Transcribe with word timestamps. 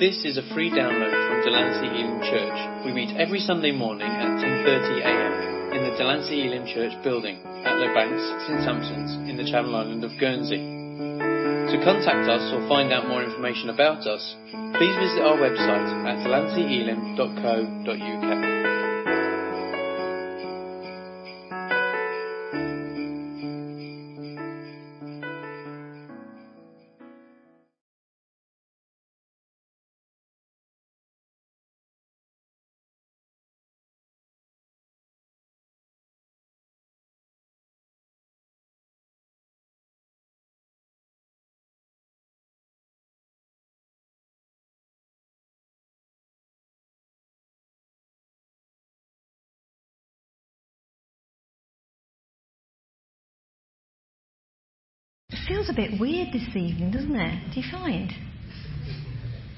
This 0.00 0.24
is 0.24 0.38
a 0.38 0.42
free 0.54 0.70
download 0.70 1.10
from 1.12 1.42
Delancey 1.44 1.84
Elim 1.84 2.22
Church. 2.24 2.56
We 2.86 2.92
meet 2.96 3.12
every 3.20 3.38
Sunday 3.38 3.70
morning 3.70 4.08
at 4.08 4.40
10.30am 4.40 5.76
in 5.76 5.84
the 5.84 5.92
Delancey 5.98 6.40
Elim 6.40 6.64
Church 6.64 6.96
building 7.04 7.36
at 7.44 7.76
Low 7.76 7.92
Banks, 7.92 8.24
St 8.48 8.64
Sampson's 8.64 9.12
in 9.28 9.36
the 9.36 9.44
Channel 9.44 9.76
Island 9.76 10.02
of 10.02 10.16
Guernsey. 10.18 10.56
To 10.56 11.76
contact 11.84 12.32
us 12.32 12.48
or 12.48 12.66
find 12.66 12.94
out 12.94 13.08
more 13.08 13.22
information 13.22 13.68
about 13.68 14.06
us, 14.06 14.36
please 14.80 14.96
visit 14.96 15.20
our 15.20 15.36
website 15.36 15.92
at 16.08 16.24
delanceyelim.co.uk. 16.24 18.89
feels 55.50 55.68
a 55.68 55.72
bit 55.72 55.98
weird 55.98 56.28
this 56.32 56.46
evening, 56.54 56.92
doesn't 56.92 57.16
it? 57.16 57.52
Do 57.52 57.60
you 57.60 57.66
find? 57.72 58.12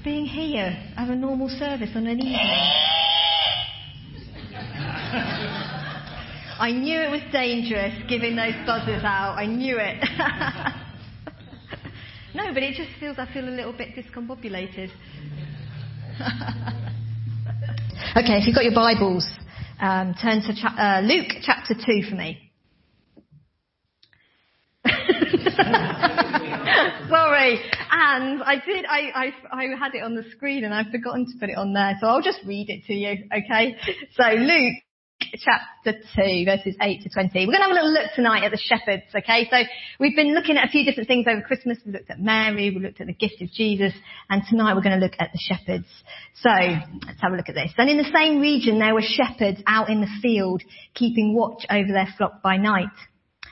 Being 0.03 0.25
here 0.25 0.75
as 0.97 1.07
a 1.07 1.15
normal 1.15 1.47
service 1.49 1.91
on 1.93 2.07
an 2.07 2.17
evening. 2.17 2.39
I 6.59 6.71
knew 6.71 6.99
it 6.99 7.11
was 7.11 7.21
dangerous 7.31 7.93
giving 8.09 8.35
those 8.35 8.55
buzzers 8.65 9.03
out. 9.03 9.35
I 9.37 9.45
knew 9.45 9.77
it. 9.79 10.01
no, 12.33 12.51
but 12.51 12.63
it 12.63 12.73
just 12.73 12.89
feels, 12.99 13.19
I 13.19 13.31
feel 13.31 13.47
a 13.47 13.53
little 13.53 13.73
bit 13.73 13.89
discombobulated. 13.89 14.89
okay, 18.17 18.39
if 18.39 18.47
you've 18.47 18.55
got 18.55 18.63
your 18.63 18.73
Bibles, 18.73 19.27
um, 19.79 20.15
turn 20.19 20.41
to 20.41 20.55
cha- 20.59 20.75
uh, 20.75 21.01
Luke 21.05 21.33
chapter 21.43 21.75
2 21.75 22.09
for 22.09 22.15
me. 22.15 22.42
Sorry. 27.09 27.59
And 27.91 28.43
I 28.43 28.61
did, 28.65 28.85
I, 28.85 29.11
I, 29.13 29.33
I 29.51 29.63
had 29.77 29.93
it 29.93 30.03
on 30.03 30.15
the 30.15 30.23
screen 30.31 30.63
and 30.63 30.73
I've 30.73 30.91
forgotten 30.91 31.25
to 31.25 31.37
put 31.39 31.49
it 31.49 31.57
on 31.57 31.73
there, 31.73 31.97
so 31.99 32.07
I'll 32.07 32.21
just 32.21 32.39
read 32.45 32.69
it 32.69 32.85
to 32.87 32.93
you, 32.93 33.29
okay? 33.31 33.75
So 34.15 34.23
Luke 34.35 34.75
chapter 35.37 35.99
2, 36.15 36.45
verses 36.45 36.75
8 36.81 37.01
to 37.03 37.09
20. 37.09 37.45
We're 37.45 37.53
going 37.53 37.61
to 37.61 37.63
have 37.63 37.71
a 37.71 37.73
little 37.73 37.93
look 37.93 38.11
tonight 38.15 38.43
at 38.43 38.51
the 38.51 38.57
shepherds, 38.57 39.03
okay? 39.15 39.47
So 39.49 39.57
we've 39.99 40.15
been 40.15 40.33
looking 40.33 40.57
at 40.57 40.67
a 40.67 40.71
few 40.71 40.85
different 40.85 41.07
things 41.07 41.25
over 41.27 41.41
Christmas. 41.41 41.77
We 41.85 41.91
looked 41.91 42.09
at 42.09 42.19
Mary, 42.19 42.71
we 42.71 42.81
looked 42.81 43.01
at 43.01 43.07
the 43.07 43.13
gift 43.13 43.41
of 43.41 43.51
Jesus, 43.51 43.93
and 44.29 44.43
tonight 44.49 44.75
we're 44.75 44.81
going 44.81 44.99
to 44.99 45.03
look 45.03 45.15
at 45.19 45.29
the 45.31 45.39
shepherds. 45.39 45.87
So 46.41 46.49
let's 46.49 47.21
have 47.21 47.33
a 47.33 47.35
look 47.35 47.49
at 47.49 47.55
this. 47.55 47.71
And 47.77 47.89
in 47.89 47.97
the 47.97 48.11
same 48.13 48.39
region 48.39 48.79
there 48.79 48.93
were 48.93 49.03
shepherds 49.03 49.61
out 49.67 49.89
in 49.89 50.01
the 50.01 50.11
field, 50.21 50.61
keeping 50.93 51.35
watch 51.35 51.65
over 51.69 51.91
their 51.91 52.07
flock 52.17 52.41
by 52.41 52.57
night. 52.57 52.89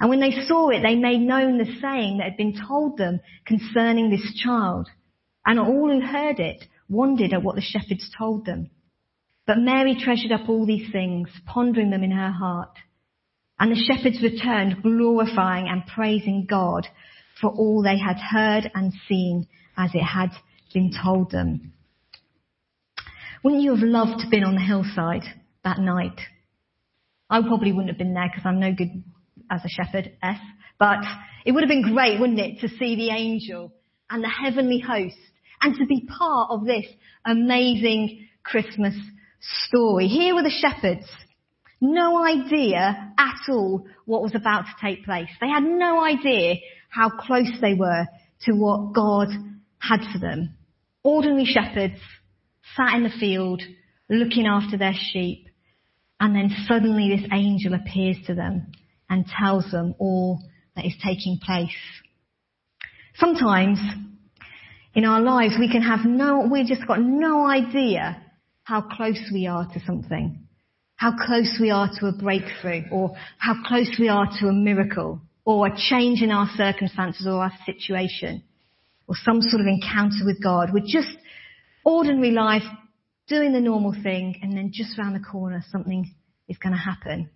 And 0.00 0.10
when 0.10 0.20
they 0.20 0.30
saw 0.46 0.70
it, 0.70 0.82
they 0.82 0.94
made 0.94 1.20
known 1.20 1.58
the 1.58 1.78
saying 1.80 2.18
that 2.18 2.24
had 2.24 2.36
been 2.36 2.60
told 2.66 2.98
them 2.98 3.20
concerning 3.46 4.10
this 4.10 4.40
child. 4.42 4.88
And 5.44 5.58
all 5.58 5.90
who 5.90 6.00
heard 6.00 6.38
it 6.40 6.64
wondered 6.88 7.32
at 7.32 7.42
what 7.42 7.56
the 7.56 7.62
shepherds 7.62 8.10
told 8.16 8.44
them. 8.44 8.70
But 9.46 9.58
Mary 9.58 9.96
treasured 9.98 10.32
up 10.32 10.48
all 10.48 10.66
these 10.66 10.92
things, 10.92 11.28
pondering 11.46 11.90
them 11.90 12.04
in 12.04 12.10
her 12.10 12.30
heart. 12.30 12.76
And 13.58 13.72
the 13.72 13.76
shepherds 13.76 14.22
returned, 14.22 14.82
glorifying 14.82 15.68
and 15.68 15.86
praising 15.86 16.46
God 16.48 16.86
for 17.40 17.50
all 17.50 17.82
they 17.82 17.98
had 17.98 18.18
heard 18.18 18.70
and 18.74 18.92
seen 19.08 19.46
as 19.76 19.90
it 19.94 20.02
had 20.02 20.30
been 20.74 20.92
told 21.02 21.30
them. 21.30 21.72
Wouldn't 23.42 23.62
you 23.62 23.74
have 23.74 23.82
loved 23.82 24.18
to 24.18 24.22
have 24.24 24.30
been 24.30 24.44
on 24.44 24.54
the 24.54 24.60
hillside 24.60 25.24
that 25.64 25.78
night? 25.78 26.20
I 27.30 27.40
probably 27.42 27.72
wouldn't 27.72 27.90
have 27.90 27.98
been 27.98 28.14
there 28.14 28.28
because 28.28 28.44
I'm 28.44 28.60
no 28.60 28.72
good 28.72 29.02
as 29.50 29.64
a 29.64 29.68
shepherd, 29.68 30.12
S. 30.22 30.38
But 30.78 31.04
it 31.44 31.52
would 31.52 31.62
have 31.62 31.68
been 31.68 31.94
great, 31.94 32.20
wouldn't 32.20 32.38
it, 32.38 32.60
to 32.60 32.68
see 32.68 32.96
the 32.96 33.10
angel 33.10 33.72
and 34.10 34.22
the 34.22 34.28
heavenly 34.28 34.80
host 34.80 35.16
and 35.60 35.74
to 35.76 35.86
be 35.86 36.06
part 36.06 36.50
of 36.50 36.64
this 36.64 36.86
amazing 37.24 38.28
Christmas 38.42 38.94
story. 39.66 40.06
Here 40.06 40.34
were 40.34 40.42
the 40.42 40.50
shepherds. 40.50 41.06
No 41.80 42.24
idea 42.24 43.12
at 43.18 43.48
all 43.48 43.86
what 44.04 44.22
was 44.22 44.34
about 44.34 44.62
to 44.62 44.86
take 44.86 45.04
place. 45.04 45.28
They 45.40 45.48
had 45.48 45.62
no 45.62 46.02
idea 46.02 46.56
how 46.88 47.10
close 47.10 47.50
they 47.60 47.74
were 47.74 48.06
to 48.44 48.52
what 48.52 48.94
God 48.94 49.28
had 49.78 50.00
for 50.12 50.18
them. 50.18 50.54
Ordinary 51.02 51.44
shepherds 51.44 52.00
sat 52.76 52.94
in 52.94 53.04
the 53.04 53.10
field 53.20 53.62
looking 54.08 54.46
after 54.46 54.76
their 54.76 54.94
sheep 54.94 55.48
and 56.20 56.34
then 56.34 56.50
suddenly 56.66 57.16
this 57.16 57.28
angel 57.32 57.74
appears 57.74 58.16
to 58.26 58.34
them 58.34 58.72
and 59.08 59.26
tells 59.26 59.70
them 59.70 59.94
all 59.98 60.40
that 60.76 60.84
is 60.84 60.94
taking 61.04 61.38
place. 61.42 61.70
Sometimes 63.16 63.78
in 64.94 65.04
our 65.04 65.20
lives 65.20 65.54
we 65.58 65.70
can 65.70 65.82
have 65.82 66.00
no, 66.04 66.48
we've 66.50 66.66
just 66.66 66.86
got 66.86 67.00
no 67.00 67.46
idea 67.46 68.22
how 68.62 68.82
close 68.82 69.30
we 69.32 69.46
are 69.46 69.66
to 69.72 69.80
something, 69.86 70.46
how 70.96 71.12
close 71.26 71.58
we 71.60 71.70
are 71.70 71.88
to 71.98 72.06
a 72.06 72.12
breakthrough 72.12 72.82
or 72.92 73.14
how 73.38 73.54
close 73.64 73.90
we 73.98 74.08
are 74.08 74.26
to 74.40 74.46
a 74.46 74.52
miracle 74.52 75.20
or 75.44 75.66
a 75.66 75.76
change 75.76 76.22
in 76.22 76.30
our 76.30 76.48
circumstances 76.56 77.26
or 77.26 77.42
our 77.42 77.52
situation 77.64 78.42
or 79.06 79.14
some 79.24 79.40
sort 79.40 79.60
of 79.60 79.66
encounter 79.66 80.24
with 80.24 80.42
God. 80.42 80.70
We're 80.72 80.84
just 80.86 81.16
ordinary 81.84 82.30
life 82.30 82.62
doing 83.26 83.52
the 83.52 83.60
normal 83.60 83.94
thing 84.02 84.38
and 84.42 84.56
then 84.56 84.70
just 84.72 84.98
around 84.98 85.14
the 85.14 85.20
corner 85.20 85.64
something 85.70 86.14
is 86.48 86.58
going 86.58 86.74
to 86.74 86.78
happen. 86.78 87.30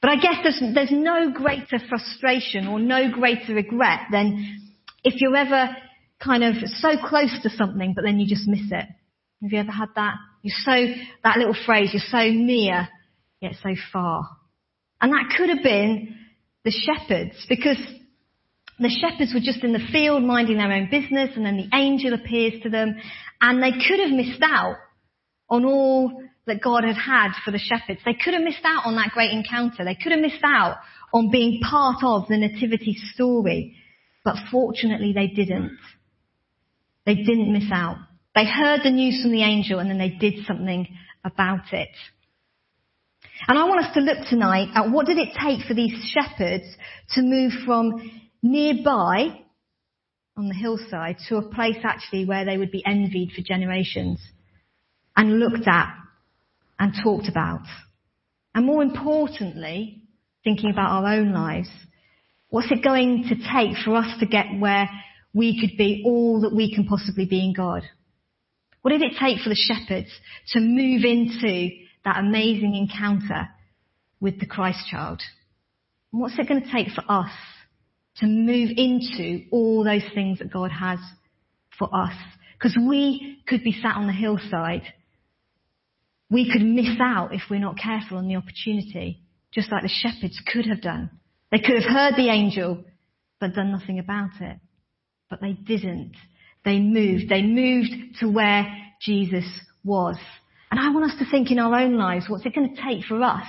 But 0.00 0.10
I 0.10 0.16
guess 0.16 0.36
there's, 0.42 0.74
there's 0.74 0.92
no 0.92 1.32
greater 1.32 1.78
frustration 1.88 2.68
or 2.68 2.78
no 2.78 3.10
greater 3.10 3.54
regret 3.54 4.00
than 4.12 4.60
if 5.02 5.20
you're 5.20 5.36
ever 5.36 5.76
kind 6.22 6.44
of 6.44 6.54
so 6.66 6.90
close 7.04 7.36
to 7.42 7.50
something, 7.50 7.94
but 7.94 8.02
then 8.02 8.18
you 8.18 8.26
just 8.28 8.46
miss 8.46 8.70
it. 8.70 8.86
Have 9.42 9.52
you 9.52 9.58
ever 9.58 9.72
had 9.72 9.88
that? 9.96 10.14
You're 10.42 10.54
so, 10.64 10.94
that 11.24 11.38
little 11.38 11.56
phrase, 11.66 11.90
you're 11.92 12.02
so 12.10 12.30
near, 12.30 12.88
yet 13.40 13.52
so 13.62 13.74
far. 13.92 14.28
And 15.00 15.12
that 15.12 15.34
could 15.36 15.48
have 15.48 15.62
been 15.62 16.16
the 16.64 16.72
shepherds, 16.72 17.46
because 17.48 17.78
the 18.78 18.88
shepherds 18.88 19.32
were 19.32 19.40
just 19.40 19.64
in 19.64 19.72
the 19.72 19.86
field 19.92 20.22
minding 20.22 20.58
their 20.58 20.72
own 20.72 20.88
business, 20.90 21.30
and 21.36 21.44
then 21.44 21.56
the 21.56 21.76
angel 21.76 22.14
appears 22.14 22.62
to 22.62 22.68
them, 22.68 22.96
and 23.40 23.62
they 23.62 23.72
could 23.72 24.00
have 24.00 24.10
missed 24.10 24.42
out 24.42 24.76
on 25.48 25.64
all 25.64 26.22
that 26.48 26.62
God 26.62 26.84
had 26.84 26.96
had 26.96 27.30
for 27.44 27.50
the 27.50 27.58
shepherds. 27.58 28.00
They 28.04 28.14
could 28.14 28.34
have 28.34 28.42
missed 28.42 28.64
out 28.64 28.84
on 28.84 28.96
that 28.96 29.12
great 29.12 29.30
encounter. 29.30 29.84
They 29.84 29.94
could 29.94 30.12
have 30.12 30.20
missed 30.20 30.42
out 30.44 30.78
on 31.12 31.30
being 31.30 31.60
part 31.60 32.02
of 32.02 32.28
the 32.28 32.36
nativity 32.36 32.96
story. 33.14 33.76
But 34.24 34.36
fortunately 34.50 35.12
they 35.12 35.28
didn't. 35.28 35.78
They 37.06 37.14
didn't 37.14 37.52
miss 37.52 37.70
out. 37.72 37.96
They 38.34 38.44
heard 38.44 38.80
the 38.82 38.90
news 38.90 39.22
from 39.22 39.32
the 39.32 39.42
angel 39.42 39.78
and 39.78 39.90
then 39.90 39.98
they 39.98 40.10
did 40.10 40.44
something 40.46 40.86
about 41.24 41.72
it. 41.72 41.88
And 43.46 43.58
I 43.58 43.64
want 43.64 43.84
us 43.84 43.94
to 43.94 44.00
look 44.00 44.26
tonight 44.28 44.68
at 44.74 44.90
what 44.90 45.06
did 45.06 45.18
it 45.18 45.36
take 45.40 45.66
for 45.66 45.74
these 45.74 46.12
shepherds 46.12 46.64
to 47.14 47.22
move 47.22 47.52
from 47.64 48.10
nearby 48.42 49.40
on 50.36 50.48
the 50.48 50.54
hillside 50.54 51.16
to 51.28 51.36
a 51.36 51.54
place 51.54 51.78
actually 51.82 52.24
where 52.24 52.44
they 52.44 52.58
would 52.58 52.70
be 52.70 52.84
envied 52.86 53.32
for 53.34 53.42
generations 53.42 54.20
and 55.16 55.40
looked 55.40 55.66
at 55.66 55.97
and 56.78 56.92
talked 57.02 57.28
about. 57.28 57.62
And 58.54 58.66
more 58.66 58.82
importantly, 58.82 60.02
thinking 60.44 60.70
about 60.70 60.90
our 60.90 61.14
own 61.14 61.32
lives, 61.32 61.68
what's 62.48 62.70
it 62.70 62.82
going 62.82 63.24
to 63.28 63.34
take 63.36 63.76
for 63.84 63.96
us 63.96 64.18
to 64.20 64.26
get 64.26 64.46
where 64.58 64.88
we 65.34 65.60
could 65.60 65.76
be 65.76 66.02
all 66.04 66.40
that 66.42 66.54
we 66.54 66.74
can 66.74 66.86
possibly 66.86 67.26
be 67.26 67.44
in 67.44 67.52
God? 67.52 67.82
What 68.82 68.92
did 68.92 69.02
it 69.02 69.18
take 69.20 69.40
for 69.40 69.48
the 69.48 69.54
shepherds 69.54 70.10
to 70.52 70.60
move 70.60 71.04
into 71.04 71.70
that 72.04 72.18
amazing 72.18 72.74
encounter 72.74 73.48
with 74.20 74.40
the 74.40 74.46
Christ 74.46 74.88
child? 74.90 75.20
And 76.12 76.22
what's 76.22 76.38
it 76.38 76.48
going 76.48 76.62
to 76.62 76.72
take 76.72 76.88
for 76.88 77.04
us 77.08 77.32
to 78.16 78.26
move 78.26 78.70
into 78.76 79.44
all 79.50 79.84
those 79.84 80.04
things 80.14 80.38
that 80.38 80.52
God 80.52 80.70
has 80.70 80.98
for 81.78 81.88
us? 81.94 82.14
Because 82.54 82.76
we 82.88 83.42
could 83.46 83.62
be 83.62 83.78
sat 83.80 83.96
on 83.96 84.06
the 84.06 84.12
hillside. 84.12 84.82
We 86.30 86.50
could 86.50 86.62
miss 86.62 87.00
out 87.00 87.34
if 87.34 87.42
we're 87.50 87.60
not 87.60 87.78
careful 87.78 88.18
on 88.18 88.28
the 88.28 88.36
opportunity, 88.36 89.22
just 89.52 89.72
like 89.72 89.82
the 89.82 89.88
shepherds 89.88 90.40
could 90.52 90.66
have 90.66 90.82
done. 90.82 91.10
They 91.50 91.58
could 91.58 91.82
have 91.82 91.90
heard 91.90 92.14
the 92.16 92.28
angel, 92.28 92.84
but 93.40 93.54
done 93.54 93.72
nothing 93.72 93.98
about 93.98 94.40
it. 94.40 94.58
But 95.30 95.40
they 95.40 95.52
didn't. 95.52 96.12
They 96.64 96.78
moved. 96.78 97.28
They 97.28 97.42
moved 97.42 98.18
to 98.20 98.30
where 98.30 98.66
Jesus 99.00 99.46
was. 99.84 100.16
And 100.70 100.78
I 100.78 100.90
want 100.90 101.10
us 101.10 101.18
to 101.18 101.30
think 101.30 101.50
in 101.50 101.58
our 101.58 101.74
own 101.74 101.96
lives, 101.96 102.26
what's 102.28 102.44
it 102.44 102.54
going 102.54 102.74
to 102.74 102.82
take 102.82 103.04
for 103.04 103.22
us 103.22 103.46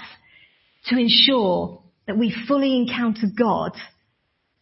to 0.86 0.98
ensure 0.98 1.82
that 2.08 2.18
we 2.18 2.36
fully 2.48 2.78
encounter 2.78 3.28
God 3.38 3.74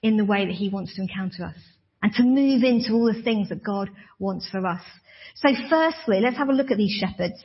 in 0.01 0.17
the 0.17 0.25
way 0.25 0.45
that 0.45 0.55
He 0.55 0.69
wants 0.69 0.95
to 0.95 1.01
encounter 1.01 1.45
us 1.45 1.55
and 2.01 2.11
to 2.13 2.23
move 2.23 2.63
into 2.63 2.93
all 2.93 3.11
the 3.11 3.21
things 3.21 3.49
that 3.49 3.63
God 3.63 3.89
wants 4.19 4.49
for 4.49 4.65
us. 4.65 4.81
So 5.35 5.49
firstly, 5.69 6.19
let's 6.19 6.37
have 6.37 6.49
a 6.49 6.53
look 6.53 6.71
at 6.71 6.77
these 6.77 6.99
shepherds. 6.99 7.41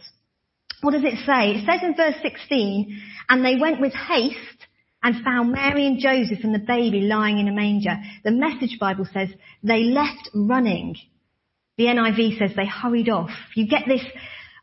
What 0.82 0.93
does 0.93 1.05
it 1.05 1.25
say? 1.25 1.52
It 1.52 1.64
says 1.64 1.81
in 1.82 1.94
verse 1.94 2.17
16, 2.23 3.00
and 3.29 3.44
they 3.44 3.56
went 3.56 3.81
with 3.81 3.93
haste 3.94 4.67
and 5.02 5.25
found 5.25 5.52
Mary 5.52 5.87
and 5.87 5.99
Joseph 5.99 6.44
and 6.44 6.55
the 6.55 6.58
baby 6.58 7.02
lying 7.02 7.38
in 7.38 7.49
a 7.49 7.52
manger. 7.52 7.96
The 8.25 8.32
message 8.32 8.79
Bible 8.79 9.06
says 9.12 9.29
they 9.62 9.84
left 9.84 10.29
running. 10.34 10.96
The 11.79 11.84
NIV 11.84 12.38
says 12.38 12.50
they 12.56 12.67
hurried 12.67 13.08
off. 13.08 13.31
You 13.55 13.69
get 13.69 13.82
this 13.87 14.05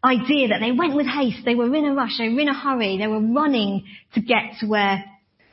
idea 0.03 0.49
that 0.49 0.59
they 0.59 0.71
went 0.71 0.95
with 0.95 1.07
haste. 1.07 1.39
They 1.45 1.55
were 1.55 1.73
in 1.73 1.85
a 1.85 1.93
rush. 1.93 2.17
They 2.17 2.29
were 2.29 2.39
in 2.41 2.49
a 2.49 2.53
hurry. 2.53 2.97
They 2.97 3.07
were 3.07 3.21
running 3.21 3.85
to 4.13 4.21
get 4.21 4.59
to 4.59 4.67
where 4.67 5.03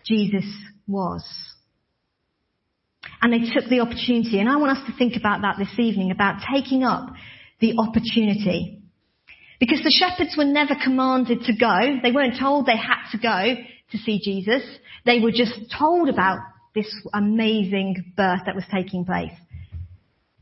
Jesus 0.05 0.45
was. 0.87 1.25
And 3.23 3.33
they 3.33 3.51
took 3.53 3.69
the 3.71 3.81
opportunity. 3.81 4.41
And 4.41 4.49
I 4.49 4.57
want 4.57 4.77
us 4.77 4.87
to 4.87 4.97
think 4.97 5.15
about 5.17 5.43
that 5.43 5.57
this 5.59 5.79
evening, 5.79 6.11
about 6.11 6.43
taking 6.53 6.83
up 6.83 7.09
the 7.61 7.75
opportunity. 7.79 8.83
Because 9.59 9.83
the 9.83 9.91
shepherds 9.91 10.35
were 10.37 10.45
never 10.45 10.75
commanded 10.83 11.43
to 11.43 11.53
go. 11.57 11.99
They 12.03 12.13
weren't 12.13 12.39
told 12.39 12.67
they 12.67 12.77
had 12.77 13.11
to 13.13 13.19
go 13.19 13.63
to 13.93 13.99
see 13.99 14.21
Jesus. 14.23 14.63
They 15.05 15.21
were 15.21 15.31
just 15.31 15.55
told 15.79 16.09
about 16.09 16.39
this 16.75 16.93
amazing 17.15 18.13
birth 18.17 18.41
that 18.47 18.55
was 18.55 18.65
taking 18.73 19.05
place. 19.05 19.33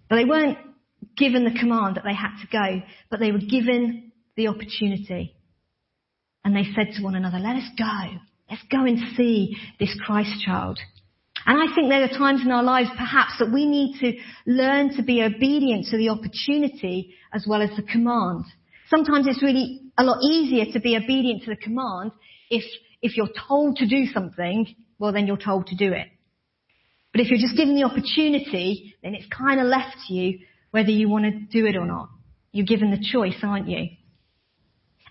But 0.08 0.16
they 0.16 0.24
weren't 0.24 0.58
given 1.16 1.44
the 1.44 1.58
command 1.58 1.96
that 1.96 2.04
they 2.04 2.14
had 2.14 2.40
to 2.40 2.48
go, 2.50 2.82
but 3.10 3.20
they 3.20 3.30
were 3.30 3.38
given 3.38 4.12
the 4.36 4.48
opportunity. 4.48 5.34
And 6.44 6.54
they 6.54 6.64
said 6.74 6.94
to 6.96 7.02
one 7.02 7.14
another, 7.14 7.38
let 7.38 7.56
us 7.56 7.68
go. 7.78 8.18
Let's 8.50 8.64
go 8.70 8.84
and 8.84 8.98
see 9.16 9.56
this 9.78 9.96
Christ 10.04 10.44
child. 10.44 10.78
And 11.46 11.58
I 11.58 11.74
think 11.74 11.88
there 11.88 12.02
are 12.02 12.08
times 12.08 12.42
in 12.42 12.50
our 12.50 12.62
lives 12.62 12.90
perhaps 12.96 13.32
that 13.38 13.52
we 13.52 13.66
need 13.66 13.98
to 14.00 14.12
learn 14.50 14.96
to 14.96 15.02
be 15.02 15.22
obedient 15.22 15.86
to 15.86 15.98
the 15.98 16.08
opportunity 16.08 17.14
as 17.32 17.44
well 17.48 17.62
as 17.62 17.70
the 17.76 17.82
command. 17.82 18.44
Sometimes 18.94 19.26
it's 19.26 19.42
really 19.42 19.80
a 19.98 20.04
lot 20.04 20.18
easier 20.22 20.66
to 20.72 20.80
be 20.80 20.96
obedient 20.96 21.42
to 21.44 21.50
the 21.50 21.56
command 21.56 22.12
if, 22.50 22.64
if 23.02 23.16
you're 23.16 23.28
told 23.48 23.76
to 23.76 23.88
do 23.88 24.06
something, 24.12 24.72
well 24.98 25.12
then 25.12 25.26
you're 25.26 25.36
told 25.36 25.66
to 25.68 25.76
do 25.76 25.92
it. 25.92 26.06
But 27.12 27.20
if 27.20 27.28
you're 27.28 27.40
just 27.40 27.56
given 27.56 27.74
the 27.74 27.84
opportunity, 27.84 28.94
then 29.02 29.14
it's 29.14 29.26
kind 29.26 29.60
of 29.60 29.66
left 29.66 29.96
to 30.06 30.14
you 30.14 30.40
whether 30.70 30.90
you 30.90 31.08
want 31.08 31.24
to 31.24 31.30
do 31.30 31.66
it 31.66 31.76
or 31.76 31.86
not. 31.86 32.08
You're 32.52 32.66
given 32.66 32.90
the 32.90 33.04
choice, 33.04 33.38
aren't 33.42 33.68
you? 33.68 33.88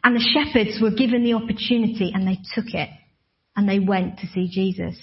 And 0.03 0.15
the 0.15 0.19
shepherds 0.33 0.79
were 0.81 0.91
given 0.91 1.23
the 1.23 1.33
opportunity 1.33 2.11
and 2.13 2.27
they 2.27 2.39
took 2.55 2.73
it 2.73 2.89
and 3.55 3.67
they 3.67 3.79
went 3.79 4.19
to 4.19 4.27
see 4.27 4.49
Jesus. 4.49 4.97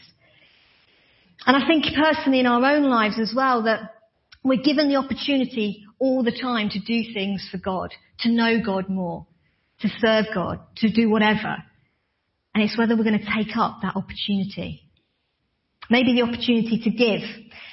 And 1.47 1.57
I 1.57 1.67
think 1.67 1.85
personally 1.97 2.41
in 2.41 2.47
our 2.47 2.65
own 2.65 2.85
lives 2.85 3.19
as 3.19 3.33
well 3.35 3.63
that 3.65 3.95
we're 4.43 4.63
given 4.63 4.89
the 4.89 4.97
opportunity 4.97 5.85
all 6.01 6.25
the 6.25 6.33
time 6.33 6.71
to 6.71 6.81
do 6.81 7.13
things 7.13 7.47
for 7.53 7.59
God, 7.59 7.93
to 8.21 8.31
know 8.31 8.59
God 8.65 8.89
more, 8.89 9.27
to 9.81 9.89
serve 10.01 10.27
God, 10.35 10.59
to 10.79 10.91
do 10.91 11.09
whatever. 11.09 11.57
And 12.55 12.65
it's 12.65 12.77
whether 12.77 12.97
we're 12.97 13.05
going 13.05 13.21
to 13.21 13.37
take 13.37 13.57
up 13.57 13.79
that 13.83 13.95
opportunity. 13.95 14.83
Maybe 15.89 16.15
the 16.15 16.23
opportunity 16.23 16.81
to 16.83 16.91
give. 16.91 17.21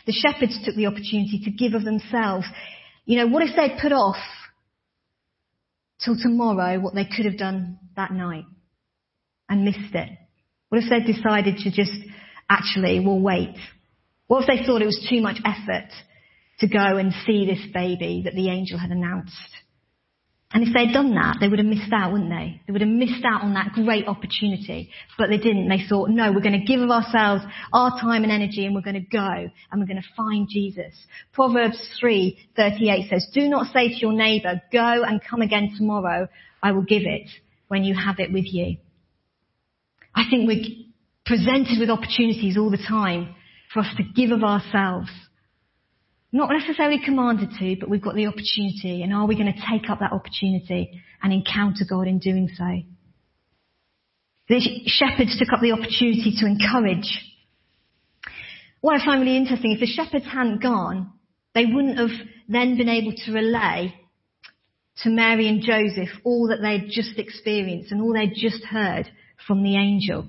The 0.05 0.11
shepherds 0.11 0.59
took 0.63 0.75
the 0.75 0.87
opportunity 0.87 1.41
to 1.45 1.51
give 1.51 1.73
of 1.73 1.83
themselves. 1.83 2.45
You 3.05 3.17
know, 3.17 3.27
what 3.27 3.43
if 3.43 3.55
they'd 3.55 3.79
put 3.81 3.91
off 3.93 4.17
till 6.03 6.17
tomorrow 6.21 6.79
what 6.79 6.93
they 6.93 7.05
could 7.05 7.25
have 7.25 7.37
done 7.37 7.79
that 7.95 8.11
night 8.11 8.45
and 9.49 9.63
missed 9.63 9.93
it? 9.93 10.09
What 10.69 10.83
if 10.83 10.89
they'd 10.89 11.11
decided 11.11 11.57
to 11.59 11.71
just 11.71 11.97
actually, 12.49 12.99
we'll 12.99 13.21
wait? 13.21 13.55
What 14.27 14.43
if 14.43 14.47
they 14.47 14.65
thought 14.65 14.81
it 14.81 14.85
was 14.85 15.07
too 15.09 15.21
much 15.21 15.37
effort 15.45 15.89
to 16.59 16.67
go 16.67 16.97
and 16.97 17.13
see 17.25 17.45
this 17.45 17.71
baby 17.73 18.23
that 18.25 18.33
the 18.33 18.49
angel 18.49 18.77
had 18.77 18.91
announced? 18.91 19.33
And 20.53 20.65
if 20.65 20.73
they'd 20.73 20.93
done 20.93 21.13
that, 21.15 21.37
they 21.41 21.49
would 21.49 21.59
have 21.59 21.67
missed 21.67 21.91
out, 21.91 22.13
wouldn't 22.13 22.29
they? 22.29 22.61
They 22.65 22.71
would 22.71 22.81
have 22.81 22.89
missed 22.89 23.25
out 23.25 23.41
on 23.41 23.53
that 23.55 23.73
great 23.73 24.07
opportunity. 24.07 24.89
But 25.17 25.27
they 25.29 25.37
didn't. 25.37 25.67
They 25.67 25.83
thought, 25.89 26.09
no, 26.09 26.31
we're 26.31 26.41
going 26.41 26.59
to 26.59 26.65
give 26.65 26.79
of 26.79 26.89
ourselves 26.89 27.43
our 27.73 27.99
time 27.99 28.23
and 28.23 28.31
energy 28.31 28.65
and 28.65 28.73
we're 28.73 28.81
going 28.81 28.93
to 28.93 29.01
go 29.01 29.27
and 29.27 29.81
we're 29.81 29.87
going 29.87 30.01
to 30.01 30.15
find 30.15 30.47
Jesus. 30.49 30.93
Proverbs 31.33 31.77
3:38 32.01 33.09
says, 33.09 33.27
do 33.33 33.49
not 33.49 33.73
say 33.73 33.89
to 33.89 33.95
your 33.95 34.13
neighbor, 34.13 34.61
go 34.71 35.03
and 35.03 35.21
come 35.21 35.41
again 35.41 35.73
tomorrow. 35.77 36.29
I 36.63 36.71
will 36.71 36.83
give 36.83 37.03
it 37.03 37.29
when 37.67 37.83
you 37.83 37.93
have 37.93 38.19
it 38.19 38.31
with 38.31 38.45
you. 38.45 38.77
I 40.15 40.23
think 40.29 40.47
we're 40.47 40.63
presented 41.25 41.77
with 41.77 41.89
opportunities 41.89 42.57
all 42.57 42.71
the 42.71 42.77
time 42.77 43.35
for 43.73 43.81
us 43.81 43.93
to 43.97 44.03
give 44.03 44.31
of 44.31 44.43
ourselves. 44.43 45.09
Not 46.31 46.49
necessarily 46.51 46.99
commanded 47.03 47.49
to, 47.59 47.77
but 47.79 47.89
we've 47.89 48.01
got 48.01 48.15
the 48.15 48.27
opportunity. 48.27 49.01
And 49.03 49.13
are 49.13 49.27
we 49.27 49.35
going 49.35 49.53
to 49.53 49.65
take 49.71 49.89
up 49.89 49.99
that 49.99 50.11
opportunity 50.11 51.01
and 51.23 51.31
encounter 51.31 51.85
God 51.89 52.07
in 52.07 52.19
doing 52.19 52.49
so? 52.55 52.81
The 54.49 54.59
shepherds 54.85 55.37
took 55.37 55.53
up 55.53 55.61
the 55.61 55.71
opportunity 55.73 56.33
to 56.39 56.45
encourage. 56.45 57.09
What 58.81 58.99
I 58.99 59.05
find 59.05 59.21
really 59.21 59.37
interesting, 59.37 59.71
if 59.71 59.79
the 59.79 59.85
shepherds 59.85 60.25
hadn't 60.25 60.61
gone, 60.61 61.11
they 61.53 61.65
wouldn't 61.65 61.97
have 61.97 62.27
then 62.47 62.77
been 62.77 62.89
able 62.89 63.13
to 63.13 63.31
relay 63.31 63.93
to 65.03 65.09
Mary 65.09 65.47
and 65.47 65.61
Joseph 65.61 66.09
all 66.23 66.47
that 66.49 66.61
they'd 66.61 66.89
just 66.89 67.17
experienced 67.17 67.91
and 67.91 68.01
all 68.01 68.13
they'd 68.13 68.35
just 68.35 68.63
heard 68.63 69.09
from 69.45 69.63
the 69.63 69.75
angel. 69.75 70.27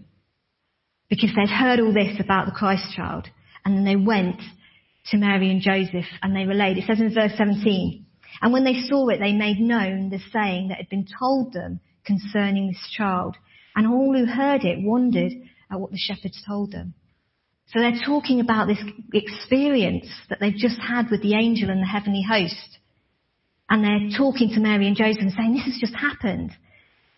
Because 1.08 1.30
they'd 1.34 1.48
heard 1.48 1.80
all 1.80 1.92
this 1.92 2.20
about 2.20 2.46
the 2.46 2.52
Christ 2.52 2.94
child 2.94 3.28
and 3.64 3.76
then 3.76 3.84
they 3.84 3.96
went 3.96 4.40
to 5.10 5.16
Mary 5.16 5.50
and 5.50 5.60
Joseph 5.60 6.06
and 6.22 6.34
they 6.34 6.44
relayed. 6.44 6.78
It 6.78 6.84
says 6.86 7.00
in 7.00 7.14
verse 7.14 7.32
17, 7.36 8.06
and 8.40 8.52
when 8.52 8.64
they 8.64 8.82
saw 8.88 9.08
it, 9.08 9.18
they 9.18 9.32
made 9.32 9.58
known 9.58 10.10
the 10.10 10.20
saying 10.32 10.68
that 10.68 10.78
had 10.78 10.88
been 10.88 11.06
told 11.18 11.52
them 11.52 11.80
concerning 12.04 12.68
this 12.68 12.90
child. 12.96 13.36
And 13.74 13.86
all 13.86 14.16
who 14.16 14.26
heard 14.26 14.64
it 14.64 14.78
wondered 14.80 15.32
at 15.70 15.80
what 15.80 15.90
the 15.90 15.98
shepherds 15.98 16.42
told 16.46 16.72
them. 16.72 16.94
So 17.68 17.80
they're 17.80 18.00
talking 18.04 18.40
about 18.40 18.66
this 18.66 18.82
experience 19.12 20.06
that 20.30 20.40
they've 20.40 20.54
just 20.54 20.80
had 20.80 21.10
with 21.10 21.22
the 21.22 21.34
angel 21.34 21.68
and 21.70 21.82
the 21.82 21.86
heavenly 21.86 22.24
host. 22.26 22.78
And 23.68 23.84
they're 23.84 24.16
talking 24.16 24.50
to 24.54 24.60
Mary 24.60 24.86
and 24.86 24.96
Joseph 24.96 25.20
and 25.20 25.32
saying, 25.32 25.54
this 25.54 25.64
has 25.64 25.78
just 25.78 25.94
happened. 25.94 26.52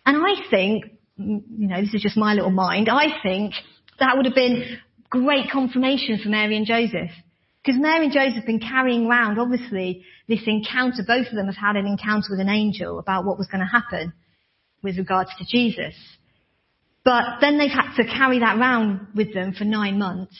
And 0.05 0.17
I 0.17 0.49
think, 0.49 0.85
you 1.15 1.67
know, 1.67 1.79
this 1.79 1.93
is 1.93 2.01
just 2.01 2.17
my 2.17 2.33
little 2.33 2.51
mind, 2.51 2.89
I 2.89 3.21
think 3.23 3.53
that 3.99 4.17
would 4.17 4.25
have 4.25 4.35
been 4.35 4.77
great 5.09 5.49
confirmation 5.51 6.19
for 6.21 6.29
Mary 6.29 6.57
and 6.57 6.65
Joseph. 6.65 7.11
Because 7.63 7.79
Mary 7.79 8.05
and 8.05 8.13
Joseph 8.13 8.35
have 8.35 8.45
been 8.45 8.59
carrying 8.59 9.05
around, 9.05 9.39
obviously, 9.39 10.03
this 10.27 10.41
encounter. 10.47 11.03
Both 11.05 11.27
of 11.27 11.35
them 11.35 11.45
have 11.45 11.55
had 11.55 11.75
an 11.75 11.85
encounter 11.85 12.27
with 12.31 12.39
an 12.39 12.49
angel 12.49 12.97
about 12.97 13.25
what 13.25 13.37
was 13.37 13.47
going 13.47 13.61
to 13.61 13.71
happen 13.71 14.13
with 14.81 14.97
regards 14.97 15.29
to 15.37 15.45
Jesus. 15.45 15.93
But 17.03 17.23
then 17.39 17.57
they've 17.57 17.69
had 17.69 17.95
to 17.97 18.03
carry 18.03 18.39
that 18.39 18.57
around 18.57 19.07
with 19.15 19.33
them 19.33 19.53
for 19.53 19.63
nine 19.63 19.99
months, 19.99 20.35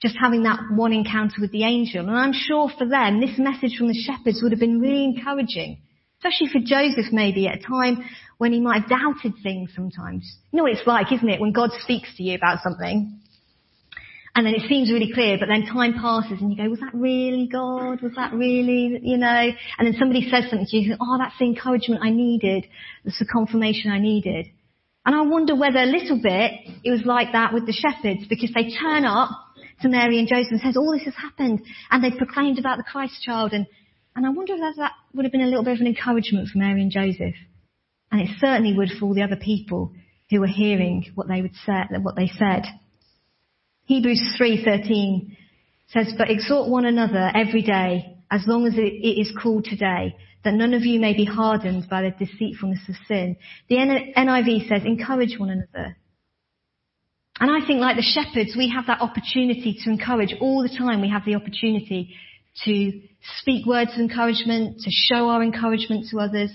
just 0.00 0.16
having 0.20 0.44
that 0.44 0.60
one 0.72 0.92
encounter 0.92 1.36
with 1.40 1.50
the 1.50 1.64
angel. 1.64 2.06
And 2.06 2.16
I'm 2.16 2.32
sure 2.32 2.70
for 2.78 2.86
them, 2.86 3.20
this 3.20 3.38
message 3.38 3.76
from 3.76 3.88
the 3.88 3.94
shepherds 3.94 4.40
would 4.42 4.52
have 4.52 4.60
been 4.60 4.80
really 4.80 5.04
encouraging 5.04 5.78
Especially 6.22 6.48
for 6.52 6.60
Joseph 6.60 7.12
maybe 7.12 7.48
at 7.48 7.60
a 7.60 7.62
time 7.62 8.04
when 8.36 8.52
he 8.52 8.60
might 8.60 8.82
have 8.82 8.90
doubted 8.90 9.32
things 9.42 9.70
sometimes. 9.74 10.36
You 10.52 10.58
know 10.58 10.64
what 10.64 10.72
it's 10.72 10.86
like, 10.86 11.10
isn't 11.12 11.28
it, 11.28 11.40
when 11.40 11.52
God 11.52 11.70
speaks 11.80 12.14
to 12.16 12.22
you 12.22 12.34
about 12.34 12.62
something 12.62 13.20
and 14.34 14.46
then 14.46 14.54
it 14.54 14.62
seems 14.68 14.92
really 14.92 15.12
clear, 15.12 15.38
but 15.38 15.48
then 15.48 15.66
time 15.66 15.94
passes 15.94 16.40
and 16.40 16.52
you 16.52 16.56
go, 16.56 16.70
was 16.70 16.80
that 16.80 16.94
really 16.94 17.48
God? 17.50 18.00
Was 18.00 18.12
that 18.14 18.32
really, 18.32 19.00
you 19.02 19.16
know? 19.16 19.50
And 19.78 19.86
then 19.86 19.96
somebody 19.98 20.30
says 20.30 20.48
something 20.48 20.66
to 20.68 20.76
you, 20.76 20.96
oh, 21.00 21.18
that's 21.18 21.34
the 21.38 21.46
encouragement 21.46 22.02
I 22.04 22.10
needed. 22.10 22.66
That's 23.04 23.18
the 23.18 23.26
confirmation 23.26 23.90
I 23.90 23.98
needed. 23.98 24.46
And 25.04 25.16
I 25.16 25.22
wonder 25.22 25.56
whether 25.56 25.78
a 25.78 25.86
little 25.86 26.20
bit 26.22 26.52
it 26.84 26.90
was 26.90 27.02
like 27.04 27.32
that 27.32 27.52
with 27.52 27.66
the 27.66 27.72
shepherds 27.72 28.26
because 28.28 28.50
they 28.54 28.70
turn 28.70 29.04
up 29.04 29.30
to 29.82 29.88
Mary 29.88 30.18
and 30.18 30.28
Joseph 30.28 30.52
and 30.52 30.60
says, 30.60 30.76
all 30.76 30.92
this 30.92 31.06
has 31.06 31.14
happened 31.16 31.60
and 31.90 32.04
they've 32.04 32.18
proclaimed 32.18 32.58
about 32.58 32.76
the 32.76 32.84
Christ 32.84 33.22
child 33.22 33.52
and, 33.52 33.66
and 34.14 34.26
I 34.26 34.30
wonder 34.30 34.54
if 34.54 34.76
that 34.76 34.92
would 35.14 35.24
have 35.24 35.32
been 35.32 35.40
a 35.40 35.46
little 35.46 35.64
bit 35.64 35.74
of 35.74 35.80
an 35.80 35.86
encouragement 35.86 36.48
for 36.48 36.58
Mary 36.58 36.82
and 36.82 36.92
Joseph. 36.92 37.34
And 38.12 38.20
it 38.20 38.28
certainly 38.38 38.76
would 38.76 38.90
for 38.90 39.06
all 39.06 39.14
the 39.14 39.22
other 39.22 39.36
people 39.36 39.92
who 40.28 40.40
were 40.40 40.46
hearing 40.46 41.10
what 41.14 41.28
they 41.28 41.42
would 41.42 41.54
say, 41.66 41.82
what 42.00 42.16
they 42.16 42.30
said. 42.38 42.64
Hebrews 43.90 44.36
3:13 44.38 45.36
says, 45.88 46.14
"But 46.16 46.30
exhort 46.30 46.68
one 46.68 46.84
another 46.84 47.32
every 47.34 47.62
day, 47.62 48.14
as 48.30 48.46
long 48.46 48.64
as 48.64 48.78
it 48.78 49.18
is 49.18 49.32
called 49.32 49.64
today, 49.64 50.14
that 50.44 50.54
none 50.54 50.74
of 50.74 50.86
you 50.86 51.00
may 51.00 51.12
be 51.12 51.24
hardened 51.24 51.88
by 51.88 52.02
the 52.02 52.12
deceitfulness 52.12 52.88
of 52.88 52.94
sin." 53.08 53.34
The 53.66 53.78
NIV 53.78 54.68
says, 54.68 54.84
"Encourage 54.84 55.40
one 55.40 55.50
another." 55.50 55.96
And 57.40 57.50
I 57.50 57.66
think 57.66 57.80
like 57.80 57.96
the 57.96 58.02
shepherds, 58.02 58.54
we 58.54 58.68
have 58.68 58.86
that 58.86 59.00
opportunity 59.00 59.74
to 59.82 59.90
encourage 59.90 60.34
all 60.34 60.62
the 60.62 60.68
time. 60.68 61.00
We 61.00 61.08
have 61.08 61.24
the 61.24 61.34
opportunity 61.34 62.14
to 62.62 62.92
speak 63.40 63.66
words 63.66 63.92
of 63.94 63.98
encouragement, 63.98 64.82
to 64.82 64.90
show 64.92 65.30
our 65.30 65.42
encouragement 65.42 66.06
to 66.10 66.20
others. 66.20 66.52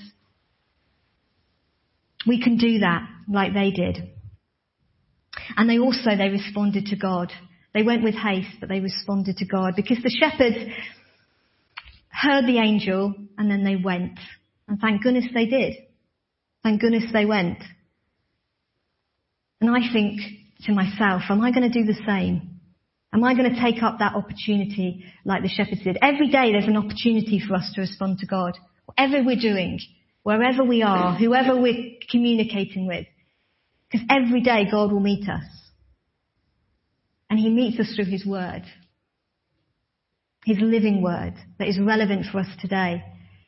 We 2.26 2.40
can 2.40 2.56
do 2.56 2.80
that 2.80 3.06
like 3.28 3.54
they 3.54 3.72
did. 3.72 4.15
And 5.58 5.70
they 5.70 5.80
also, 5.80 6.16
they 6.18 6.30
responded 6.30 6.88
to 6.88 6.96
God. 6.96 7.32
They 7.74 7.84
went 7.84 8.04
with 8.04 8.16
haste, 8.16 8.58
but 8.60 8.70
they 8.70 8.80
responded 8.80 9.38
to 9.38 9.46
God 9.46 9.74
because 9.76 9.98
the 10.02 10.10
shepherds 10.10 10.72
heard 12.10 12.46
the 12.46 12.60
angel 12.60 13.14
and 13.38 13.52
then 13.52 13.64
they 13.64 13.76
went. 13.76 14.18
And 14.68 14.80
thank 14.80 15.04
goodness 15.04 15.26
they 15.34 15.46
did. 15.46 15.76
Thank 16.64 16.82
goodness 16.82 17.12
they 17.12 17.26
went. 17.26 17.60
And 19.62 19.70
I 19.70 19.92
think 19.92 20.20
to 20.66 20.74
myself, 20.74 21.24
am 21.30 21.42
I 21.42 21.52
going 21.52 21.70
to 21.70 21.80
do 21.80 21.86
the 21.86 22.00
same? 22.06 22.60
Am 23.14 23.24
I 23.24 23.34
going 23.34 23.54
to 23.54 23.62
take 23.62 23.82
up 23.82 24.00
that 24.00 24.16
opportunity 24.16 25.06
like 25.24 25.42
the 25.42 25.50
shepherds 25.50 25.84
did? 25.84 25.98
Every 26.02 26.28
day 26.28 26.52
there's 26.52 26.68
an 26.68 26.76
opportunity 26.76 27.42
for 27.46 27.56
us 27.56 27.72
to 27.76 27.82
respond 27.82 28.20
to 28.20 28.26
God. 28.26 28.58
Whatever 28.86 29.24
we're 29.24 29.40
doing, 29.40 29.80
wherever 30.24 30.64
we 30.64 30.82
are, 30.82 31.16
whoever 31.16 31.60
we're 31.60 31.94
communicating 32.10 32.88
with, 32.88 33.06
because 33.90 34.06
every 34.10 34.42
day 34.42 34.68
God 34.70 34.92
will 34.92 35.00
meet 35.00 35.28
us. 35.30 35.44
And 37.30 37.40
He 37.40 37.50
meets 37.50 37.80
us 37.80 37.94
through 37.96 38.06
His 38.06 38.26
Word. 38.26 38.64
His 40.46 40.58
living 40.60 41.02
Word 41.02 41.34
that 41.58 41.68
is 41.68 41.80
relevant 41.80 42.26
for 42.32 42.40
us 42.40 42.48
today. 42.62 43.04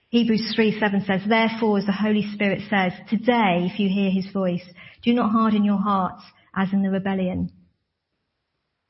Hebrews 0.10 0.54
3 0.56 0.80
7 0.80 1.04
says, 1.06 1.22
Therefore, 1.28 1.78
as 1.78 1.86
the 1.86 1.92
Holy 1.92 2.26
Spirit 2.34 2.62
says, 2.70 2.94
today, 3.10 3.70
if 3.72 3.80
you 3.80 3.90
hear 3.90 4.10
His 4.10 4.32
voice, 4.32 4.64
do 5.04 5.14
not 5.14 5.32
harden 5.32 5.64
your 5.64 5.80
hearts 5.80 6.24
as 6.56 6.70
in 6.74 6.82
the 6.82 6.90
rebellion. 6.90 7.52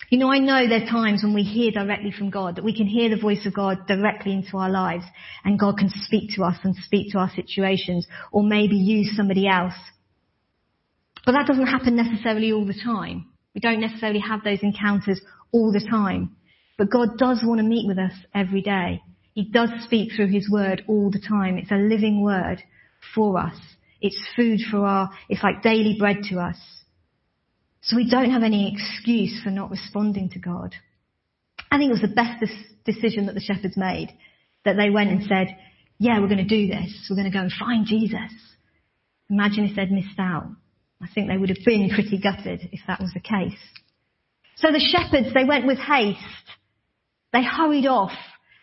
You 0.09 0.19
know, 0.19 0.31
I 0.31 0.39
know 0.39 0.67
there 0.67 0.83
are 0.83 0.89
times 0.89 1.21
when 1.21 1.33
we 1.33 1.43
hear 1.43 1.71
directly 1.71 2.11
from 2.17 2.29
God, 2.29 2.55
that 2.55 2.63
we 2.63 2.75
can 2.75 2.87
hear 2.87 3.09
the 3.09 3.21
voice 3.21 3.45
of 3.45 3.53
God 3.53 3.87
directly 3.87 4.31
into 4.31 4.55
our 4.55 4.69
lives, 4.69 5.03
and 5.43 5.59
God 5.59 5.77
can 5.77 5.89
speak 5.89 6.35
to 6.35 6.43
us 6.43 6.55
and 6.63 6.75
speak 6.75 7.11
to 7.11 7.17
our 7.17 7.31
situations, 7.35 8.07
or 8.31 8.41
maybe 8.41 8.77
use 8.77 9.17
somebody 9.17 9.47
else 9.47 9.73
but 11.27 11.33
that 11.33 11.45
doesn't 11.45 11.67
happen 11.67 11.97
necessarily 11.97 12.53
all 12.53 12.65
the 12.65 12.79
time. 12.85 13.25
We 13.53 13.59
don't 13.59 13.81
necessarily 13.81 14.21
have 14.21 14.45
those 14.45 14.59
encounters 14.63 15.19
all 15.51 15.73
the 15.73 15.85
time. 15.85 16.37
But 16.77 16.89
God 16.89 17.17
does 17.17 17.41
want 17.43 17.59
to 17.59 17.67
meet 17.67 17.85
with 17.85 17.97
us 17.99 18.13
every 18.33 18.61
day. 18.61 19.01
He 19.33 19.43
does 19.43 19.69
speak 19.83 20.13
through 20.15 20.29
His 20.29 20.49
Word 20.49 20.85
all 20.87 21.11
the 21.11 21.19
time. 21.19 21.57
It's 21.57 21.69
a 21.69 21.75
living 21.75 22.23
Word 22.23 22.63
for 23.13 23.37
us. 23.37 23.57
It's 23.99 24.17
food 24.37 24.61
for 24.71 24.85
our, 24.85 25.09
it's 25.27 25.43
like 25.43 25.61
daily 25.61 25.97
bread 25.99 26.19
to 26.29 26.39
us. 26.39 26.55
So 27.81 27.97
we 27.97 28.09
don't 28.09 28.31
have 28.31 28.43
any 28.43 28.73
excuse 28.73 29.41
for 29.43 29.49
not 29.49 29.69
responding 29.69 30.29
to 30.29 30.39
God. 30.39 30.75
I 31.69 31.77
think 31.77 31.89
it 31.89 31.99
was 31.99 32.09
the 32.09 32.15
best 32.15 32.41
decision 32.85 33.25
that 33.25 33.35
the 33.35 33.41
shepherds 33.41 33.75
made. 33.75 34.17
That 34.63 34.77
they 34.77 34.89
went 34.89 35.09
and 35.09 35.23
said, 35.23 35.57
yeah, 35.99 36.21
we're 36.21 36.29
going 36.29 36.37
to 36.37 36.43
do 36.45 36.67
this. 36.67 37.07
We're 37.09 37.17
going 37.17 37.29
to 37.29 37.37
go 37.37 37.43
and 37.43 37.51
find 37.51 37.85
Jesus. 37.85 38.31
Imagine 39.29 39.65
if 39.65 39.75
they'd 39.75 39.91
missed 39.91 40.19
out. 40.19 40.47
I 41.01 41.07
think 41.13 41.29
they 41.29 41.37
would 41.37 41.49
have 41.49 41.65
been 41.65 41.89
pretty 41.93 42.19
gutted 42.19 42.69
if 42.71 42.81
that 42.87 42.99
was 42.99 43.11
the 43.13 43.19
case. 43.19 43.59
So 44.55 44.71
the 44.71 44.79
shepherds, 44.79 45.33
they 45.33 45.43
went 45.43 45.67
with 45.67 45.77
haste. 45.77 46.19
They 47.33 47.43
hurried 47.43 47.85
off. 47.85 48.13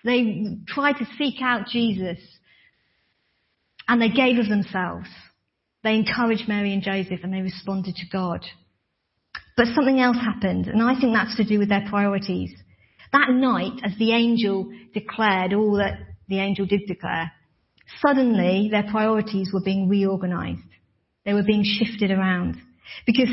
They 0.04 0.58
tried 0.66 0.94
to 0.94 1.06
seek 1.16 1.40
out 1.40 1.68
Jesus. 1.68 2.18
And 3.86 4.00
they 4.00 4.08
gave 4.08 4.38
of 4.38 4.48
themselves. 4.48 5.08
They 5.84 5.94
encouraged 5.94 6.48
Mary 6.48 6.72
and 6.72 6.82
Joseph 6.82 7.20
and 7.22 7.32
they 7.32 7.42
responded 7.42 7.94
to 7.96 8.06
God. 8.10 8.44
But 9.56 9.66
something 9.74 10.00
else 10.00 10.16
happened, 10.16 10.66
and 10.66 10.82
I 10.82 10.98
think 10.98 11.14
that's 11.14 11.36
to 11.36 11.44
do 11.44 11.60
with 11.60 11.68
their 11.68 11.86
priorities. 11.88 12.50
That 13.12 13.30
night, 13.30 13.80
as 13.84 13.92
the 13.98 14.12
angel 14.12 14.72
declared 14.92 15.52
all 15.52 15.76
that 15.76 15.98
the 16.26 16.40
angel 16.40 16.66
did 16.66 16.80
declare, 16.88 17.30
suddenly 18.04 18.68
their 18.70 18.82
priorities 18.90 19.50
were 19.52 19.62
being 19.62 19.88
reorganized. 19.88 20.58
They 21.24 21.32
were 21.32 21.42
being 21.42 21.64
shifted 21.64 22.10
around. 22.10 22.56
Because 23.06 23.28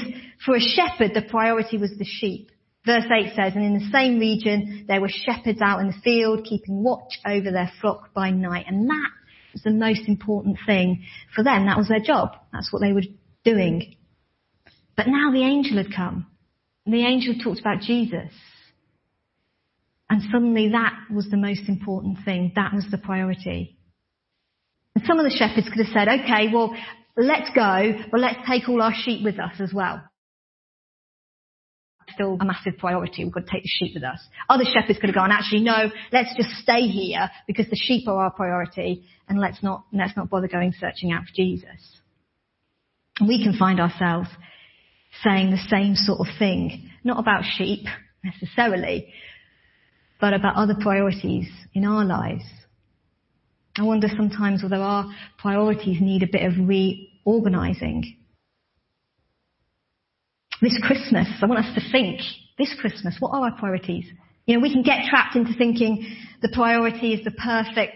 for 0.45 0.55
a 0.55 0.60
shepherd, 0.60 1.12
the 1.13 1.21
priority 1.29 1.77
was 1.77 1.91
the 1.98 2.05
sheep. 2.05 2.50
Verse 2.86 3.03
8 3.05 3.33
says, 3.36 3.53
and 3.55 3.63
in 3.63 3.74
the 3.75 3.89
same 3.91 4.17
region, 4.17 4.86
there 4.88 5.01
were 5.01 5.10
shepherds 5.10 5.60
out 5.62 5.81
in 5.81 5.88
the 5.88 6.01
field, 6.03 6.45
keeping 6.45 6.83
watch 6.83 7.19
over 7.25 7.51
their 7.51 7.71
flock 7.79 8.13
by 8.13 8.31
night. 8.31 8.65
And 8.67 8.89
that 8.89 9.10
was 9.53 9.62
the 9.63 9.71
most 9.71 10.07
important 10.07 10.57
thing 10.65 11.03
for 11.36 11.43
them. 11.43 11.65
That 11.65 11.77
was 11.77 11.89
their 11.89 12.00
job. 12.00 12.31
That's 12.51 12.74
what 12.74 12.81
they 12.81 12.93
were 12.93 13.03
doing. 13.43 13.95
But 14.98 15.07
now 15.07 15.31
the 15.31 15.43
angel 15.43 15.77
had 15.77 15.93
come. 15.95 16.25
And 16.86 16.93
the 16.93 17.05
angel 17.05 17.36
talked 17.43 17.60
about 17.60 17.81
Jesus. 17.81 18.31
And 20.10 20.21
suddenly 20.31 20.69
that 20.69 20.93
was 21.13 21.29
the 21.29 21.38
most 21.38 21.69
important 21.69 22.17
thing. 22.25 22.51
That 22.55 22.74
was 22.74 22.86
the 22.89 22.98
priority. 22.98 23.77
And 24.95 25.05
some 25.05 25.19
of 25.19 25.24
the 25.24 25.38
shepherds 25.38 25.69
could 25.69 25.86
have 25.86 25.93
said, 25.93 26.07
okay, 26.07 26.50
well, 26.51 26.75
let's 27.17 27.49
go, 27.55 27.93
but 28.11 28.19
let's 28.19 28.39
take 28.49 28.67
all 28.69 28.81
our 28.81 28.93
sheep 28.93 29.23
with 29.23 29.39
us 29.39 29.59
as 29.59 29.73
well. 29.73 30.01
Still 32.13 32.37
a 32.41 32.45
massive 32.45 32.77
priority. 32.77 33.23
We've 33.23 33.33
got 33.33 33.45
to 33.45 33.51
take 33.51 33.63
the 33.63 33.69
sheep 33.69 33.93
with 33.95 34.03
us. 34.03 34.19
Other 34.49 34.65
shepherds 34.65 34.99
could 34.99 35.09
have 35.09 35.15
gone, 35.15 35.31
actually, 35.31 35.61
no, 35.61 35.89
let's 36.11 36.35
just 36.35 36.49
stay 36.61 36.81
here 36.81 37.29
because 37.47 37.67
the 37.69 37.77
sheep 37.77 38.07
are 38.07 38.23
our 38.23 38.31
priority 38.31 39.05
and 39.29 39.39
let's 39.39 39.63
not, 39.63 39.85
let's 39.93 40.15
not 40.17 40.29
bother 40.29 40.47
going 40.47 40.73
searching 40.77 41.13
out 41.13 41.23
for 41.23 41.33
Jesus. 41.33 42.01
And 43.19 43.29
we 43.29 43.41
can 43.41 43.57
find 43.57 43.79
ourselves 43.79 44.27
saying 45.23 45.51
the 45.51 45.69
same 45.69 45.95
sort 45.95 46.19
of 46.19 46.27
thing, 46.37 46.89
not 47.03 47.19
about 47.19 47.43
sheep 47.57 47.85
necessarily, 48.23 49.13
but 50.19 50.33
about 50.33 50.55
other 50.55 50.75
priorities 50.79 51.47
in 51.73 51.85
our 51.85 52.03
lives. 52.03 52.43
I 53.77 53.83
wonder 53.83 54.07
sometimes 54.15 54.63
whether 54.63 54.77
our 54.77 55.09
priorities 55.37 56.01
need 56.01 56.23
a 56.23 56.27
bit 56.31 56.45
of 56.45 56.53
reorganizing. 56.67 58.17
This 60.61 60.77
Christmas, 60.83 61.27
I 61.41 61.45
want 61.45 61.65
us 61.65 61.73
to 61.75 61.91
think, 61.91 62.21
this 62.57 62.75
Christmas, 62.79 63.15
what 63.19 63.29
are 63.29 63.45
our 63.45 63.57
priorities? 63.57 64.05
You 64.45 64.55
know, 64.55 64.61
we 64.61 64.71
can 64.71 64.83
get 64.83 65.05
trapped 65.09 65.35
into 65.35 65.53
thinking 65.57 66.05
the 66.41 66.51
priority 66.53 67.13
is 67.13 67.23
the 67.23 67.31
perfect 67.31 67.93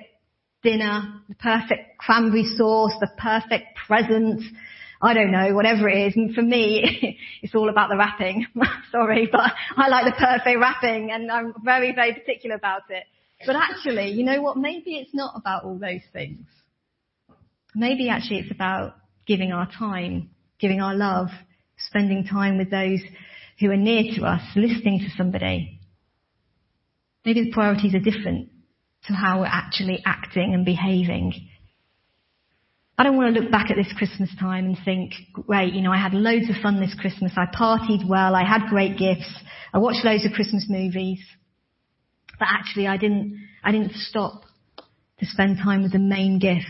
dinner, 0.63 1.21
the 1.29 1.35
perfect 1.35 1.97
cranberry 1.99 2.45
sauce, 2.45 2.93
the 2.99 3.09
perfect 3.17 3.77
present, 3.87 4.41
I 5.01 5.13
don't 5.13 5.31
know, 5.31 5.53
whatever 5.53 5.89
it 5.89 6.07
is. 6.07 6.15
And 6.15 6.33
for 6.33 6.41
me, 6.41 7.19
it's 7.41 7.53
all 7.53 7.69
about 7.69 7.89
the 7.89 7.97
wrapping. 7.97 8.47
Sorry, 8.91 9.27
but 9.31 9.51
I 9.77 9.89
like 9.89 10.05
the 10.05 10.19
perfect 10.19 10.59
wrapping 10.59 11.11
and 11.11 11.31
I'm 11.31 11.53
very, 11.63 11.93
very 11.93 12.13
particular 12.13 12.55
about 12.55 12.83
it. 12.89 13.03
But 13.45 13.55
actually, 13.55 14.11
you 14.11 14.23
know 14.23 14.41
what? 14.41 14.57
Maybe 14.57 14.95
it's 14.95 15.13
not 15.13 15.33
about 15.35 15.63
all 15.63 15.77
those 15.77 16.01
things. 16.13 16.45
Maybe 17.73 18.09
actually 18.09 18.39
it's 18.39 18.51
about 18.51 18.95
giving 19.25 19.51
our 19.51 19.69
time, 19.69 20.29
giving 20.59 20.81
our 20.81 20.95
love, 20.95 21.27
spending 21.77 22.25
time 22.25 22.57
with 22.57 22.71
those 22.71 22.99
who 23.59 23.69
are 23.71 23.77
near 23.77 24.15
to 24.15 24.23
us, 24.23 24.41
listening 24.55 24.99
to 24.99 25.15
somebody. 25.17 25.79
Maybe 27.25 27.45
the 27.45 27.51
priorities 27.51 27.95
are 27.95 27.99
different 27.99 28.49
to 29.07 29.13
how 29.13 29.39
we're 29.39 29.47
actually 29.47 30.01
acting 30.05 30.53
and 30.53 30.65
behaving. 30.65 31.33
I 32.97 33.03
don't 33.03 33.17
want 33.17 33.35
to 33.35 33.41
look 33.41 33.51
back 33.51 33.71
at 33.71 33.75
this 33.75 33.91
Christmas 33.97 34.29
time 34.39 34.65
and 34.65 34.77
think, 34.85 35.13
great, 35.33 35.73
you 35.73 35.81
know, 35.81 35.91
I 35.91 35.97
had 35.97 36.13
loads 36.13 36.49
of 36.49 36.55
fun 36.61 36.79
this 36.79 36.95
Christmas. 36.97 37.33
I 37.35 37.45
partied 37.45 38.07
well. 38.07 38.35
I 38.35 38.45
had 38.47 38.69
great 38.69 38.97
gifts. 38.97 39.29
I 39.73 39.79
watched 39.79 40.05
loads 40.05 40.25
of 40.25 40.31
Christmas 40.31 40.67
movies. 40.69 41.19
But 42.39 42.47
actually 42.51 42.87
I 42.87 42.97
didn't, 42.97 43.47
I 43.63 43.71
didn't 43.71 43.93
stop 43.93 44.43
to 45.19 45.25
spend 45.25 45.57
time 45.63 45.83
with 45.83 45.93
the 45.93 45.99
main 45.99 46.39
gift, 46.39 46.65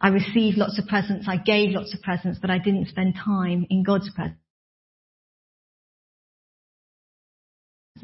I 0.00 0.08
received 0.08 0.58
lots 0.58 0.78
of 0.78 0.86
presents, 0.86 1.26
I 1.28 1.38
gave 1.38 1.70
lots 1.70 1.94
of 1.94 2.02
presents, 2.02 2.38
but 2.38 2.50
I 2.50 2.58
didn't 2.58 2.88
spend 2.88 3.14
time 3.14 3.66
in 3.70 3.82
God's 3.82 4.10
presence. 4.14 4.38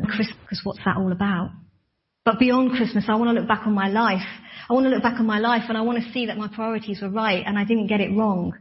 Christmas, 0.07 0.61
what's 0.63 0.79
that 0.87 0.97
all 0.97 1.13
about? 1.13 1.51
But 2.25 2.39
beyond 2.39 2.73
Christmas, 2.73 3.05
I 3.09 3.17
want 3.17 3.35
to 3.35 3.41
look 3.41 3.49
back 3.49 3.67
on 3.67 3.75
my 3.75 3.89
life. 3.89 4.27
I 4.69 4.73
want 4.73 4.85
to 4.85 4.91
look 4.91 5.03
back 5.03 5.21
on 5.21 5.27
my 5.27 5.41
life 5.41 5.65
and 5.69 5.77
I 5.77 5.83
want 5.83 6.03
to 6.03 6.13
see 6.13 6.27
that 6.27 6.39
my 6.39 6.49
priorities 6.49 7.03
were 7.03 7.11
right 7.11 7.43
and 7.45 7.59
I 7.59 7.65
didn't 7.65 7.89
get 7.89 8.01
it 8.01 8.17
wrong. 8.17 8.55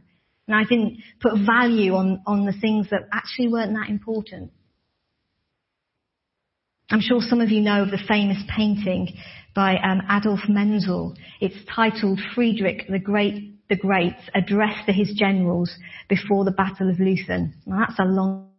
And 0.46 0.54
I 0.54 0.64
didn't 0.64 0.98
put 1.20 1.32
value 1.46 1.94
on, 1.94 2.22
on 2.26 2.44
the 2.44 2.52
things 2.60 2.90
that 2.90 3.02
actually 3.12 3.48
weren't 3.48 3.72
that 3.74 3.88
important. 3.88 4.50
I'm 6.90 7.00
sure 7.00 7.20
some 7.20 7.40
of 7.40 7.50
you 7.50 7.60
know 7.60 7.82
of 7.82 7.90
the 7.90 8.02
famous 8.08 8.42
painting 8.54 9.08
by 9.54 9.76
um, 9.76 10.02
Adolf 10.10 10.40
Menzel. 10.48 11.14
It's 11.40 11.54
titled 11.72 12.20
Friedrich 12.34 12.86
the 12.88 12.98
Great, 12.98 13.68
the 13.68 13.76
Great's 13.76 14.22
Address 14.34 14.86
to 14.86 14.92
His 14.92 15.12
Generals 15.14 15.70
Before 16.08 16.44
the 16.44 16.50
Battle 16.50 16.90
of 16.90 16.96
Leuthen. 16.96 17.52
Now 17.64 17.86
that's 17.86 17.98
a 17.98 18.04
long 18.04 18.50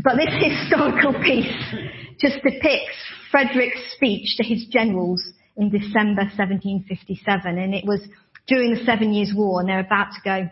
but 0.02 0.16
this 0.16 0.34
historical 0.40 1.12
piece 1.22 1.74
just 2.18 2.36
depicts 2.42 2.96
Frederick's 3.30 3.92
speech 3.94 4.36
to 4.36 4.42
his 4.42 4.66
generals 4.70 5.22
in 5.56 5.70
December 5.70 6.22
1757, 6.22 7.58
and 7.58 7.74
it 7.74 7.84
was 7.84 8.00
during 8.48 8.74
the 8.74 8.84
Seven 8.84 9.12
Years' 9.12 9.32
War, 9.34 9.60
and 9.60 9.68
they're 9.68 9.80
about 9.80 10.12
to 10.12 10.20
go 10.24 10.48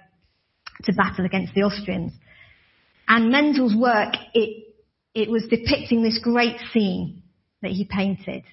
to 0.85 0.93
battle 0.93 1.25
against 1.25 1.55
the 1.55 1.63
Austrians. 1.63 2.13
And 3.09 3.31
Menzel's 3.31 3.77
work, 3.77 4.15
it, 4.35 4.65
it 5.15 5.31
was 5.31 5.47
depicting 5.49 6.03
this 6.03 6.19
great 6.23 6.57
scene 6.73 7.23
that 7.61 7.71
he 7.71 7.85
painted, 7.85 8.45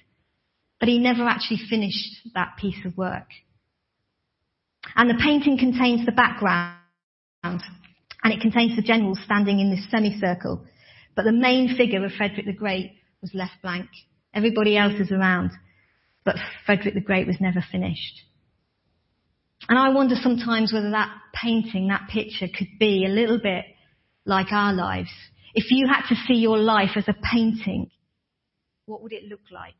but 0.78 0.88
he 0.88 0.98
never 0.98 1.24
actually 1.24 1.60
finished 1.68 2.28
that 2.34 2.56
piece 2.58 2.84
of 2.84 2.96
work. 2.96 3.28
And 4.96 5.08
the 5.08 5.22
painting 5.22 5.58
contains 5.58 6.06
the 6.06 6.12
background 6.12 6.76
and 7.42 8.32
it 8.32 8.40
contains 8.40 8.76
the 8.76 8.82
generals 8.82 9.20
standing 9.24 9.60
in 9.60 9.70
this 9.70 9.90
semicircle. 9.90 10.64
But 11.16 11.24
the 11.24 11.32
main 11.32 11.76
figure 11.76 12.04
of 12.04 12.12
Frederick 12.12 12.46
the 12.46 12.52
Great 12.52 12.92
was 13.20 13.32
left 13.34 13.62
blank. 13.62 13.88
Everybody 14.32 14.76
else 14.76 14.94
is 14.94 15.10
around, 15.10 15.50
but 16.24 16.36
Frederick 16.64 16.94
the 16.94 17.00
Great 17.00 17.26
was 17.26 17.40
never 17.40 17.64
finished. 17.72 18.22
And 19.68 19.78
I 19.78 19.90
wonder 19.90 20.14
sometimes 20.20 20.72
whether 20.72 20.90
that 20.90 21.14
painting, 21.34 21.88
that 21.88 22.08
picture 22.08 22.46
could 22.48 22.78
be 22.78 23.04
a 23.04 23.10
little 23.10 23.38
bit 23.38 23.64
like 24.24 24.52
our 24.52 24.72
lives. 24.72 25.10
If 25.54 25.70
you 25.70 25.86
had 25.86 26.06
to 26.08 26.14
see 26.26 26.34
your 26.34 26.58
life 26.58 26.90
as 26.96 27.08
a 27.08 27.16
painting, 27.32 27.90
what 28.86 29.02
would 29.02 29.12
it 29.12 29.24
look 29.24 29.40
like? 29.50 29.74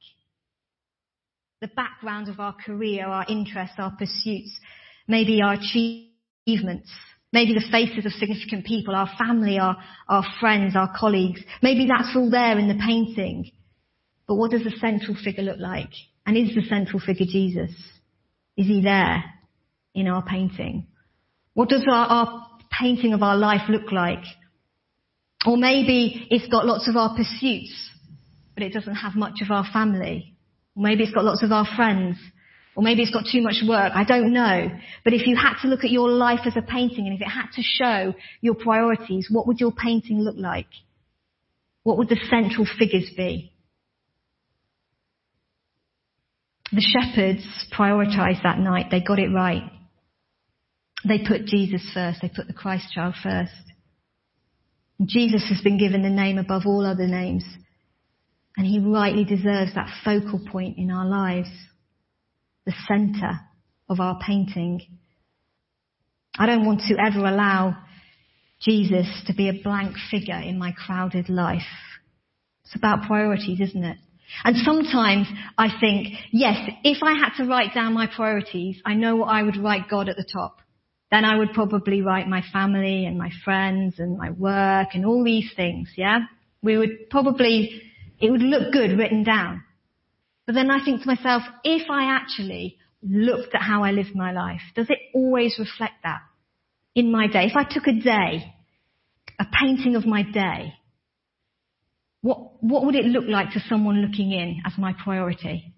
The 1.60 1.68
background 1.68 2.28
of 2.28 2.40
our 2.40 2.54
career, 2.54 3.06
our 3.06 3.26
interests, 3.28 3.76
our 3.78 3.90
pursuits, 3.90 4.58
maybe 5.06 5.42
our 5.42 5.54
achievements, 5.54 6.90
Maybe 7.32 7.54
the 7.54 7.64
faces 7.70 8.04
of 8.06 8.12
significant 8.12 8.66
people, 8.66 8.94
our 8.94 9.08
family, 9.16 9.58
our, 9.58 9.76
our 10.08 10.24
friends, 10.40 10.74
our 10.74 10.92
colleagues. 10.98 11.40
Maybe 11.62 11.86
that's 11.86 12.16
all 12.16 12.28
there 12.28 12.58
in 12.58 12.66
the 12.66 12.82
painting. 12.84 13.52
But 14.26 14.34
what 14.34 14.50
does 14.50 14.64
the 14.64 14.74
central 14.80 15.16
figure 15.22 15.44
look 15.44 15.60
like? 15.60 15.90
And 16.26 16.36
is 16.36 16.54
the 16.54 16.62
central 16.68 16.98
figure 16.98 17.26
Jesus? 17.26 17.70
Is 18.56 18.66
he 18.66 18.82
there 18.82 19.22
in 19.94 20.08
our 20.08 20.24
painting? 20.24 20.88
What 21.54 21.68
does 21.68 21.84
our, 21.88 22.06
our 22.06 22.46
painting 22.80 23.12
of 23.12 23.22
our 23.22 23.36
life 23.36 23.68
look 23.68 23.92
like? 23.92 24.24
Or 25.46 25.56
maybe 25.56 26.26
it's 26.30 26.48
got 26.48 26.66
lots 26.66 26.88
of 26.88 26.96
our 26.96 27.14
pursuits, 27.16 27.90
but 28.54 28.62
it 28.62 28.72
doesn't 28.72 28.96
have 28.96 29.14
much 29.14 29.40
of 29.42 29.50
our 29.50 29.64
family. 29.72 30.34
Or 30.76 30.82
maybe 30.82 31.02
it's 31.02 31.14
got 31.14 31.24
lots 31.24 31.42
of 31.42 31.50
our 31.50 31.66
friends, 31.76 32.18
or 32.76 32.82
maybe 32.82 33.02
it's 33.02 33.12
got 33.12 33.24
too 33.30 33.42
much 33.42 33.62
work. 33.66 33.92
I 33.94 34.04
don't 34.04 34.32
know. 34.32 34.68
But 35.02 35.14
if 35.14 35.26
you 35.26 35.36
had 35.36 35.60
to 35.62 35.68
look 35.68 35.84
at 35.84 35.90
your 35.90 36.08
life 36.08 36.40
as 36.44 36.56
a 36.56 36.62
painting 36.62 37.06
and 37.06 37.14
if 37.14 37.20
it 37.20 37.28
had 37.28 37.48
to 37.54 37.62
show 37.62 38.14
your 38.40 38.54
priorities, 38.54 39.28
what 39.30 39.46
would 39.46 39.60
your 39.60 39.72
painting 39.72 40.20
look 40.20 40.36
like? 40.36 40.68
What 41.82 41.98
would 41.98 42.08
the 42.08 42.20
central 42.28 42.66
figures 42.78 43.10
be? 43.16 43.52
The 46.72 46.82
shepherds 46.82 47.44
prioritized 47.76 48.42
that 48.44 48.58
night. 48.58 48.86
They 48.90 49.00
got 49.00 49.18
it 49.18 49.28
right. 49.34 49.64
They 51.06 51.18
put 51.26 51.46
Jesus 51.46 51.82
first. 51.92 52.20
They 52.22 52.28
put 52.28 52.46
the 52.46 52.52
Christ 52.52 52.92
child 52.94 53.14
first. 53.20 53.69
Jesus 55.06 55.44
has 55.48 55.60
been 55.62 55.78
given 55.78 56.02
the 56.02 56.10
name 56.10 56.38
above 56.38 56.62
all 56.66 56.84
other 56.84 57.06
names. 57.06 57.44
And 58.56 58.66
he 58.66 58.78
rightly 58.78 59.24
deserves 59.24 59.74
that 59.74 59.90
focal 60.04 60.40
point 60.50 60.76
in 60.78 60.90
our 60.90 61.06
lives 61.06 61.48
the 62.66 62.74
center 62.86 63.40
of 63.88 64.00
our 64.00 64.18
painting. 64.24 64.80
I 66.38 66.46
don't 66.46 66.66
want 66.66 66.80
to 66.88 66.96
ever 66.98 67.26
allow 67.26 67.76
Jesus 68.60 69.06
to 69.26 69.34
be 69.34 69.48
a 69.48 69.62
blank 69.62 69.96
figure 70.10 70.38
in 70.38 70.58
my 70.58 70.72
crowded 70.72 71.28
life. 71.28 71.62
It's 72.64 72.76
about 72.76 73.06
priorities, 73.06 73.60
isn't 73.60 73.84
it? 73.84 73.96
And 74.44 74.56
sometimes 74.64 75.26
I 75.58 75.68
think, 75.80 76.08
yes, 76.30 76.56
if 76.84 77.02
I 77.02 77.14
had 77.14 77.36
to 77.38 77.48
write 77.48 77.74
down 77.74 77.94
my 77.94 78.06
priorities, 78.06 78.80
I 78.84 78.94
know 78.94 79.16
what 79.16 79.28
I 79.28 79.42
would 79.42 79.56
write 79.56 79.88
God 79.90 80.08
at 80.08 80.16
the 80.16 80.26
top. 80.30 80.58
Then 81.10 81.24
I 81.24 81.36
would 81.36 81.52
probably 81.52 82.02
write 82.02 82.28
my 82.28 82.42
family 82.52 83.04
and 83.04 83.18
my 83.18 83.30
friends 83.44 83.98
and 83.98 84.16
my 84.16 84.30
work 84.30 84.88
and 84.94 85.04
all 85.04 85.24
these 85.24 85.50
things, 85.56 85.90
yeah? 85.96 86.20
We 86.62 86.78
would 86.78 87.10
probably, 87.10 87.82
it 88.20 88.30
would 88.30 88.42
look 88.42 88.72
good 88.72 88.96
written 88.96 89.24
down. 89.24 89.64
But 90.46 90.54
then 90.54 90.70
I 90.70 90.84
think 90.84 91.02
to 91.02 91.06
myself, 91.06 91.42
if 91.64 91.90
I 91.90 92.14
actually 92.14 92.78
looked 93.02 93.54
at 93.54 93.62
how 93.62 93.82
I 93.82 93.90
lived 93.90 94.14
my 94.14 94.32
life, 94.32 94.60
does 94.74 94.88
it 94.88 94.98
always 95.14 95.56
reflect 95.58 95.94
that 96.04 96.20
in 96.94 97.10
my 97.10 97.26
day? 97.26 97.44
If 97.44 97.56
I 97.56 97.64
took 97.64 97.86
a 97.86 97.92
day, 97.92 98.54
a 99.38 99.46
painting 99.60 99.96
of 99.96 100.06
my 100.06 100.22
day, 100.22 100.74
what, 102.22 102.62
what 102.62 102.84
would 102.84 102.94
it 102.94 103.06
look 103.06 103.24
like 103.26 103.52
to 103.52 103.60
someone 103.68 104.02
looking 104.02 104.32
in 104.32 104.60
as 104.66 104.74
my 104.76 104.92
priority? 104.92 105.69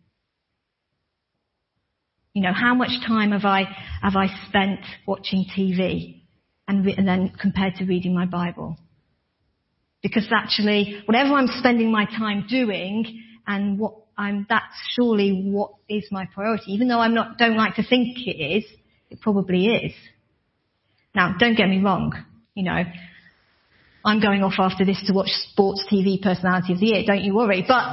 You 2.34 2.42
know, 2.42 2.52
how 2.52 2.74
much 2.74 2.90
time 3.06 3.32
have 3.32 3.44
I, 3.44 3.64
have 4.00 4.16
I 4.16 4.28
spent 4.48 4.80
watching 5.06 5.44
TV 5.56 6.22
and, 6.66 6.84
re- 6.84 6.94
and 6.96 7.06
then 7.06 7.32
compared 7.40 7.74
to 7.76 7.84
reading 7.84 8.14
my 8.14 8.24
Bible? 8.24 8.78
Because 10.02 10.26
actually, 10.34 11.02
whatever 11.06 11.34
I'm 11.34 11.48
spending 11.58 11.92
my 11.92 12.06
time 12.06 12.46
doing 12.48 13.22
and 13.46 13.78
what 13.78 13.94
I'm, 14.16 14.46
that's 14.48 14.74
surely 14.94 15.50
what 15.52 15.72
is 15.88 16.06
my 16.10 16.26
priority. 16.34 16.72
Even 16.72 16.88
though 16.88 17.00
I'm 17.00 17.14
not, 17.14 17.38
don't 17.38 17.56
like 17.56 17.76
to 17.76 17.86
think 17.86 18.16
it 18.26 18.40
is, 18.40 18.64
it 19.10 19.20
probably 19.20 19.66
is. 19.66 19.92
Now, 21.14 21.36
don't 21.38 21.56
get 21.56 21.68
me 21.68 21.80
wrong. 21.80 22.14
You 22.54 22.64
know, 22.64 22.82
I'm 24.04 24.20
going 24.20 24.42
off 24.42 24.54
after 24.58 24.84
this 24.84 25.02
to 25.06 25.12
watch 25.12 25.28
Sports 25.50 25.84
TV 25.90 26.20
Personality 26.20 26.72
of 26.72 26.80
the 26.80 26.86
Year. 26.86 27.04
Don't 27.06 27.22
you 27.22 27.34
worry. 27.34 27.64
But 27.66 27.84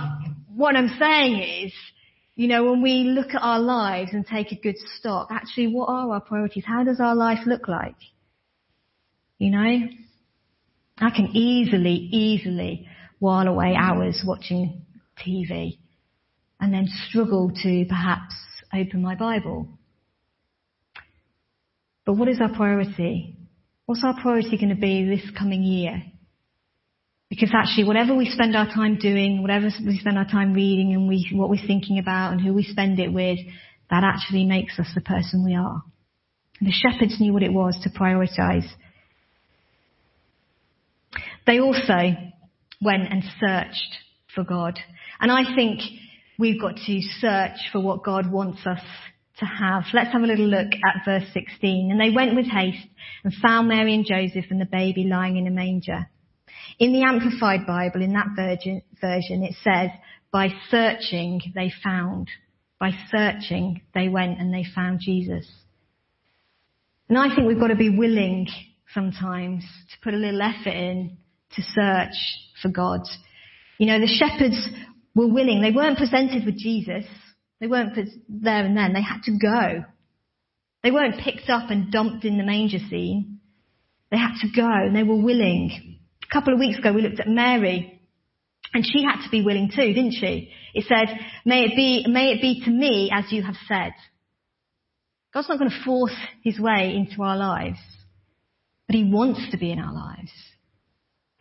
what 0.55 0.75
I'm 0.75 0.95
saying 0.99 1.65
is, 1.65 1.73
you 2.39 2.47
know, 2.47 2.63
when 2.71 2.81
we 2.81 3.03
look 3.03 3.33
at 3.33 3.41
our 3.41 3.59
lives 3.59 4.11
and 4.13 4.25
take 4.25 4.53
a 4.53 4.55
good 4.55 4.77
stock, 4.97 5.27
actually, 5.29 5.67
what 5.67 5.89
are 5.89 6.09
our 6.09 6.21
priorities? 6.21 6.63
How 6.65 6.85
does 6.85 7.01
our 7.01 7.13
life 7.13 7.39
look 7.45 7.67
like? 7.67 7.97
You 9.39 9.51
know, 9.51 9.79
I 10.99 11.09
can 11.09 11.31
easily, 11.33 11.95
easily 11.95 12.87
while 13.19 13.45
away 13.45 13.75
hours 13.77 14.23
watching 14.25 14.85
TV 15.21 15.79
and 16.61 16.73
then 16.73 16.87
struggle 17.09 17.51
to 17.61 17.85
perhaps 17.89 18.35
open 18.73 19.01
my 19.01 19.15
Bible. 19.15 19.67
But 22.05 22.13
what 22.13 22.29
is 22.29 22.39
our 22.39 22.55
priority? 22.55 23.35
What's 23.85 24.05
our 24.05 24.13
priority 24.13 24.55
going 24.55 24.69
to 24.69 24.75
be 24.75 25.03
this 25.03 25.29
coming 25.37 25.61
year? 25.61 26.03
Because 27.29 27.51
actually, 27.53 27.83
whatever 27.83 28.15
we 28.15 28.29
spend 28.29 28.55
our 28.55 28.65
time 28.65 28.97
doing, 28.97 29.41
whatever 29.41 29.69
we 29.85 29.99
spend 29.99 30.17
our 30.17 30.27
time 30.27 30.53
reading 30.53 30.93
and 30.93 31.07
we, 31.07 31.29
what 31.33 31.49
we're 31.49 31.67
thinking 31.67 31.99
about 31.99 32.31
and 32.31 32.41
who 32.41 32.53
we 32.53 32.63
spend 32.63 32.99
it 32.99 33.13
with, 33.13 33.37
that 33.91 34.03
actually 34.03 34.45
makes 34.45 34.79
us 34.79 34.87
the 34.95 35.01
person 35.01 35.45
we 35.45 35.55
are. 35.55 35.83
And 36.59 36.67
the 36.67 36.73
shepherds 36.73 37.19
knew 37.19 37.31
what 37.31 37.43
it 37.43 37.53
was 37.53 37.79
to 37.83 37.89
prioritize. 37.89 38.67
They 41.45 41.59
also 41.59 42.15
went 42.81 43.11
and 43.11 43.23
searched 43.39 43.97
for 44.33 44.43
God. 44.43 44.79
And 45.19 45.31
I 45.31 45.55
think 45.55 45.81
we've 46.37 46.59
got 46.59 46.77
to 46.77 47.01
search 47.19 47.57
for 47.71 47.79
what 47.79 48.03
God 48.03 48.31
wants 48.31 48.59
us 48.65 48.81
to 49.39 49.45
have. 49.45 49.83
Let's 49.93 50.11
have 50.13 50.21
a 50.21 50.27
little 50.27 50.47
look 50.47 50.67
at 50.67 51.05
verse 51.05 51.27
16. 51.33 51.91
And 51.91 51.99
they 51.99 52.09
went 52.09 52.35
with 52.35 52.47
haste 52.47 52.87
and 53.23 53.33
found 53.41 53.67
Mary 53.67 53.93
and 53.93 54.05
Joseph 54.05 54.45
and 54.49 54.59
the 54.59 54.65
baby 54.65 55.05
lying 55.05 55.37
in 55.37 55.47
a 55.47 55.51
manger. 55.51 56.07
In 56.79 56.93
the 56.93 57.03
Amplified 57.03 57.67
Bible, 57.67 58.01
in 58.01 58.13
that 58.13 58.29
version, 58.35 59.43
it 59.43 59.55
says, 59.63 59.89
by 60.31 60.49
searching 60.69 61.41
they 61.53 61.71
found. 61.83 62.29
By 62.79 62.91
searching 63.11 63.81
they 63.93 64.07
went 64.07 64.39
and 64.39 64.53
they 64.53 64.63
found 64.73 65.01
Jesus. 65.01 65.45
And 67.09 67.17
I 67.17 67.35
think 67.35 67.47
we've 67.47 67.59
got 67.59 67.67
to 67.67 67.75
be 67.75 67.89
willing 67.89 68.47
sometimes 68.93 69.63
to 69.91 69.97
put 70.01 70.13
a 70.13 70.17
little 70.17 70.41
effort 70.41 70.69
in 70.69 71.17
to 71.55 71.61
search 71.61 72.15
for 72.61 72.69
God. 72.69 73.01
You 73.77 73.87
know, 73.87 73.99
the 73.99 74.07
shepherds 74.07 74.69
were 75.13 75.27
willing. 75.27 75.61
They 75.61 75.71
weren't 75.71 75.97
presented 75.97 76.45
with 76.45 76.57
Jesus. 76.57 77.05
They 77.59 77.67
weren't 77.67 77.95
there 78.29 78.63
and 78.63 78.77
then. 78.77 78.93
They 78.93 79.01
had 79.01 79.23
to 79.23 79.37
go. 79.37 79.83
They 80.81 80.91
weren't 80.91 81.19
picked 81.19 81.49
up 81.49 81.69
and 81.71 81.91
dumped 81.91 82.23
in 82.23 82.37
the 82.37 82.45
manger 82.45 82.79
scene. 82.89 83.39
They 84.11 84.17
had 84.17 84.35
to 84.41 84.47
go 84.55 84.65
and 84.65 84.95
they 84.95 85.03
were 85.03 85.21
willing. 85.21 85.98
A 86.29 86.33
couple 86.33 86.53
of 86.53 86.59
weeks 86.59 86.77
ago 86.77 86.93
we 86.93 87.01
looked 87.01 87.19
at 87.19 87.27
Mary 87.27 88.01
and 88.73 88.85
she 88.85 89.03
had 89.03 89.23
to 89.23 89.29
be 89.29 89.43
willing 89.43 89.69
too, 89.73 89.93
didn't 89.93 90.13
she? 90.13 90.51
It 90.73 90.85
said, 90.87 91.17
may 91.45 91.63
it 91.63 91.75
be, 91.75 92.05
may 92.07 92.31
it 92.31 92.41
be 92.41 92.61
to 92.65 92.69
me 92.69 93.09
as 93.11 93.31
you 93.31 93.41
have 93.41 93.55
said. 93.67 93.93
God's 95.33 95.49
not 95.49 95.59
going 95.59 95.71
to 95.71 95.83
force 95.83 96.15
his 96.43 96.59
way 96.59 96.95
into 96.95 97.21
our 97.23 97.37
lives, 97.37 97.79
but 98.87 98.95
he 98.95 99.11
wants 99.11 99.39
to 99.51 99.57
be 99.57 99.71
in 99.71 99.79
our 99.79 99.93
lives. 99.93 100.31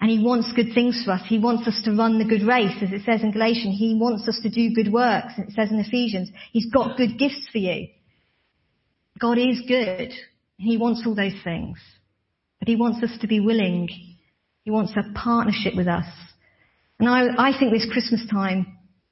And 0.01 0.11
he 0.11 0.23
wants 0.23 0.53
good 0.55 0.75
things 0.75 1.03
for 1.05 1.13
us. 1.13 1.23
He 1.27 1.39
wants 1.39 1.67
us 1.67 1.81
to 1.85 1.95
run 1.95 2.19
the 2.19 2.25
good 2.25 2.47
race, 2.47 2.77
as 2.83 2.93
it 2.93 3.03
says 3.05 3.23
in 3.23 3.33
Galatians. 3.33 3.77
He 3.79 3.99
wants 4.01 4.29
us 4.29 4.39
to 4.43 4.49
do 4.49 4.75
good 4.75 4.93
works, 4.93 5.33
as 5.39 5.49
it 5.49 5.55
says 5.55 5.73
in 5.73 5.81
Ephesians. 5.81 6.31
He's 6.53 6.71
got 6.71 6.97
good 6.97 7.19
gifts 7.19 7.49
for 7.51 7.59
you. 7.59 7.89
God 9.19 9.39
is 9.39 9.61
good. 9.67 10.13
He 10.57 10.77
wants 10.77 11.03
all 11.05 11.17
those 11.17 11.35
things. 11.43 11.79
But 12.61 12.69
he 12.69 12.77
wants 12.77 13.03
us 13.03 13.19
to 13.21 13.27
be 13.27 13.41
willing. 13.41 13.89
He 14.69 14.73
wants 14.73 14.93
a 14.99 15.15
partnership 15.15 15.75
with 15.75 15.89
us. 15.89 16.05
And 17.01 17.09
I, 17.09 17.23
I 17.39 17.59
think 17.59 17.73
this 17.73 17.89
Christmas 17.91 18.21
time, 18.31 18.67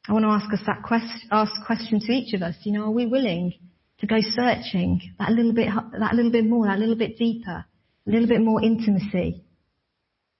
I 0.06 0.12
want 0.12 0.26
to 0.26 0.28
ask 0.28 0.52
us 0.52 0.60
that 0.66 0.82
question, 0.82 1.30
ask 1.30 1.50
question 1.64 1.98
to 1.98 2.12
each 2.12 2.34
of 2.34 2.42
us. 2.42 2.56
You 2.64 2.72
know, 2.72 2.82
are 2.82 2.90
we 2.90 3.06
willing 3.06 3.54
to 4.00 4.06
go 4.06 4.16
searching 4.20 5.00
that 5.18 5.30
little 5.30 5.54
bit, 5.54 5.68
that 5.98 6.14
little 6.14 6.30
bit 6.30 6.44
more, 6.44 6.66
that 6.66 6.78
little 6.78 6.94
bit 6.94 7.16
deeper, 7.16 7.64
a 8.06 8.10
little 8.10 8.28
bit 8.28 8.42
more 8.42 8.62
intimacy? 8.62 9.44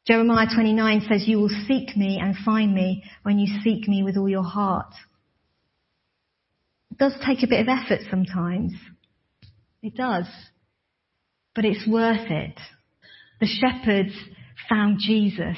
Jeremiah 0.07 0.49
29 0.55 1.07
says, 1.09 1.27
you 1.27 1.39
will 1.39 1.65
seek 1.67 1.97
me 1.97 2.21
and 2.23 2.37
find 2.45 2.75
me 2.75 3.03
when 3.23 3.39
you 3.39 3.63
seek 3.65 3.89
me 3.89 4.03
with 4.03 4.19
all 4.19 4.29
your 4.29 4.45
heart. 4.45 4.93
It 6.91 6.99
does 6.99 7.15
take 7.25 7.43
a 7.43 7.47
bit 7.47 7.67
of 7.67 7.69
effort 7.69 8.01
sometimes. 8.11 8.75
It 9.83 9.95
does. 9.95 10.27
But 11.55 11.65
it's 11.65 11.89
worth 11.89 12.31
it. 12.31 12.61
The 13.41 13.47
shepherds 13.47 14.13
found 14.69 14.99
Jesus. 15.01 15.57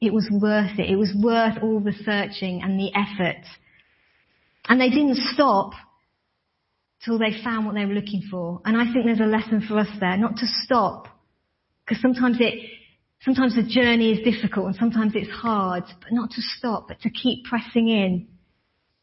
It 0.00 0.12
was 0.12 0.28
worth 0.30 0.78
it. 0.78 0.90
It 0.90 0.96
was 0.96 1.12
worth 1.16 1.62
all 1.62 1.80
the 1.80 1.92
searching 2.04 2.62
and 2.62 2.78
the 2.78 2.90
effort. 2.94 3.44
And 4.68 4.80
they 4.80 4.90
didn't 4.90 5.16
stop 5.16 5.72
till 7.04 7.18
they 7.18 7.42
found 7.42 7.66
what 7.66 7.74
they 7.74 7.84
were 7.84 7.94
looking 7.94 8.22
for. 8.30 8.60
And 8.64 8.76
I 8.76 8.84
think 8.92 9.04
there's 9.04 9.20
a 9.20 9.24
lesson 9.24 9.64
for 9.66 9.78
us 9.78 9.88
there, 10.00 10.16
not 10.16 10.36
to 10.36 10.46
stop. 10.64 11.08
Because 11.84 12.00
sometimes 12.00 12.38
it, 12.40 12.70
sometimes 13.22 13.54
the 13.54 13.62
journey 13.62 14.12
is 14.12 14.24
difficult 14.24 14.66
and 14.66 14.76
sometimes 14.76 15.12
it's 15.14 15.30
hard, 15.30 15.84
but 16.00 16.12
not 16.12 16.30
to 16.30 16.40
stop, 16.40 16.88
but 16.88 17.00
to 17.00 17.10
keep 17.10 17.44
pressing 17.44 17.88
in. 17.88 18.28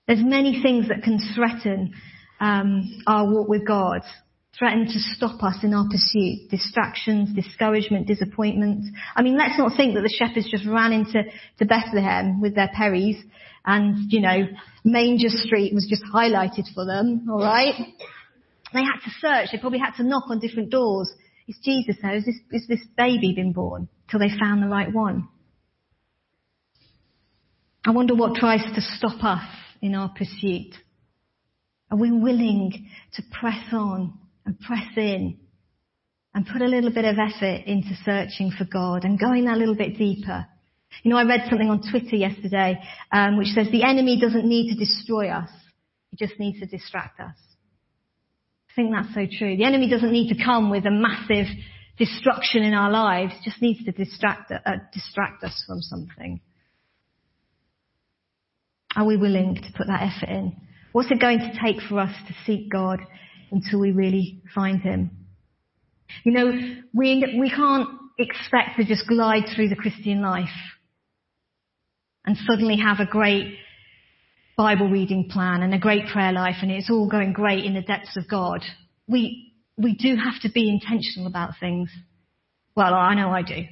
There's 0.07 0.23
many 0.23 0.61
things 0.61 0.87
that 0.89 1.03
can 1.03 1.19
threaten 1.35 1.93
um, 2.39 3.03
our 3.05 3.29
walk 3.29 3.47
with 3.47 3.67
God 3.67 4.01
threaten 4.57 4.85
to 4.85 4.99
stop 5.15 5.41
us 5.43 5.63
in 5.63 5.73
our 5.73 5.87
pursuit. 5.89 6.49
Distractions, 6.49 7.33
discouragement, 7.33 8.07
disappointment. 8.07 8.85
I 9.15 9.21
mean, 9.21 9.37
let's 9.37 9.57
not 9.57 9.75
think 9.77 9.95
that 9.95 10.01
the 10.01 10.13
shepherds 10.13 10.49
just 10.49 10.65
ran 10.65 10.91
into 10.91 11.23
to 11.59 11.65
Bethlehem 11.65 12.41
with 12.41 12.55
their 12.55 12.69
perries 12.75 13.17
and, 13.65 14.11
you 14.11 14.21
know, 14.21 14.47
Manger 14.83 15.29
Street 15.29 15.73
was 15.73 15.87
just 15.89 16.03
highlighted 16.13 16.65
for 16.73 16.85
them, 16.85 17.27
alright? 17.29 17.75
They 18.73 18.81
had 18.81 18.99
to 19.03 19.11
search, 19.19 19.49
they 19.51 19.59
probably 19.59 19.79
had 19.79 19.95
to 19.97 20.03
knock 20.03 20.23
on 20.29 20.39
different 20.39 20.69
doors. 20.69 21.11
Is 21.47 21.57
Jesus 21.63 21.95
there? 22.01 22.15
Is 22.15 22.25
this, 22.25 22.35
is 22.51 22.67
this 22.67 22.79
baby 22.97 23.33
been 23.35 23.51
born? 23.51 23.87
Till 24.09 24.19
they 24.19 24.29
found 24.39 24.63
the 24.63 24.67
right 24.67 24.91
one. 24.91 25.27
I 27.85 27.91
wonder 27.91 28.15
what 28.15 28.35
tries 28.35 28.63
to 28.75 28.81
stop 28.81 29.23
us 29.23 29.43
in 29.81 29.95
our 29.95 30.09
pursuit. 30.09 30.75
Are 31.89 31.97
we 31.97 32.11
willing 32.11 32.89
to 33.13 33.23
press 33.39 33.65
on 33.73 34.17
and 34.51 34.59
press 34.59 34.97
in 34.97 35.37
and 36.33 36.45
put 36.45 36.61
a 36.61 36.67
little 36.67 36.91
bit 36.91 37.05
of 37.05 37.15
effort 37.17 37.63
into 37.65 37.95
searching 38.03 38.51
for 38.57 38.65
God 38.65 39.05
and 39.05 39.19
going 39.19 39.45
that 39.45 39.57
little 39.57 39.75
bit 39.75 39.97
deeper. 39.97 40.45
You 41.03 41.11
know, 41.11 41.17
I 41.17 41.23
read 41.23 41.47
something 41.49 41.69
on 41.69 41.81
Twitter 41.89 42.17
yesterday 42.17 42.77
um, 43.13 43.37
which 43.37 43.47
says 43.49 43.67
the 43.71 43.83
enemy 43.83 44.19
doesn't 44.19 44.45
need 44.45 44.73
to 44.73 44.77
destroy 44.77 45.29
us; 45.29 45.49
he 46.09 46.17
just 46.17 46.37
needs 46.39 46.59
to 46.59 46.65
distract 46.65 47.19
us. 47.21 47.35
I 48.69 48.73
think 48.75 48.91
that's 48.91 49.13
so 49.13 49.25
true. 49.37 49.55
The 49.55 49.63
enemy 49.63 49.89
doesn't 49.89 50.11
need 50.11 50.33
to 50.35 50.43
come 50.43 50.69
with 50.69 50.85
a 50.85 50.91
massive 50.91 51.47
destruction 51.97 52.63
in 52.63 52.73
our 52.73 52.91
lives; 52.91 53.33
just 53.45 53.61
needs 53.61 53.83
to 53.85 53.91
distract 53.93 54.51
uh, 54.51 54.57
distract 54.93 55.45
us 55.45 55.63
from 55.65 55.81
something. 55.81 56.41
Are 58.97 59.05
we 59.05 59.15
willing 59.15 59.55
to 59.55 59.77
put 59.77 59.87
that 59.87 60.01
effort 60.01 60.29
in? 60.29 60.57
What's 60.91 61.09
it 61.09 61.21
going 61.21 61.39
to 61.39 61.53
take 61.63 61.81
for 61.87 61.99
us 61.99 62.13
to 62.27 62.33
seek 62.45 62.69
God 62.69 62.99
until 63.51 63.79
we 63.79 63.91
really 63.91 64.41
find 64.53 64.81
him. 64.81 65.11
You 66.23 66.33
know, 66.33 66.51
we, 66.93 67.37
we 67.39 67.49
can't 67.49 67.89
expect 68.17 68.77
to 68.77 68.85
just 68.85 69.07
glide 69.07 69.43
through 69.55 69.69
the 69.69 69.75
Christian 69.75 70.21
life 70.21 70.49
and 72.25 72.37
suddenly 72.47 72.77
have 72.77 72.99
a 72.99 73.09
great 73.09 73.55
Bible 74.57 74.89
reading 74.89 75.29
plan 75.29 75.63
and 75.63 75.73
a 75.73 75.79
great 75.79 76.07
prayer 76.07 76.31
life 76.31 76.57
and 76.61 76.71
it's 76.71 76.89
all 76.89 77.09
going 77.09 77.33
great 77.33 77.65
in 77.65 77.73
the 77.73 77.81
depths 77.81 78.17
of 78.17 78.29
God. 78.29 78.61
We, 79.07 79.53
we 79.77 79.95
do 79.95 80.15
have 80.15 80.39
to 80.41 80.51
be 80.51 80.69
intentional 80.69 81.27
about 81.27 81.53
things. 81.59 81.89
Well, 82.75 82.93
I 82.93 83.15
know 83.15 83.31
I 83.31 83.41
do. 83.41 83.63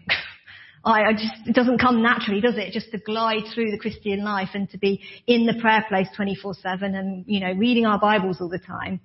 I, 0.83 1.03
I 1.03 1.13
just, 1.13 1.33
it 1.45 1.53
doesn't 1.53 1.79
come 1.79 2.01
naturally, 2.01 2.41
does 2.41 2.57
it? 2.57 2.71
Just 2.71 2.91
to 2.91 2.97
glide 2.97 3.43
through 3.53 3.71
the 3.71 3.77
Christian 3.77 4.23
life 4.23 4.49
and 4.53 4.69
to 4.71 4.77
be 4.77 5.01
in 5.27 5.45
the 5.45 5.59
prayer 5.61 5.85
place 5.87 6.07
24-7 6.17 6.95
and, 6.95 7.25
you 7.27 7.41
know, 7.41 7.51
reading 7.51 7.85
our 7.85 7.99
Bibles 7.99 8.37
all 8.39 8.49
the 8.49 8.59
time. 8.59 9.01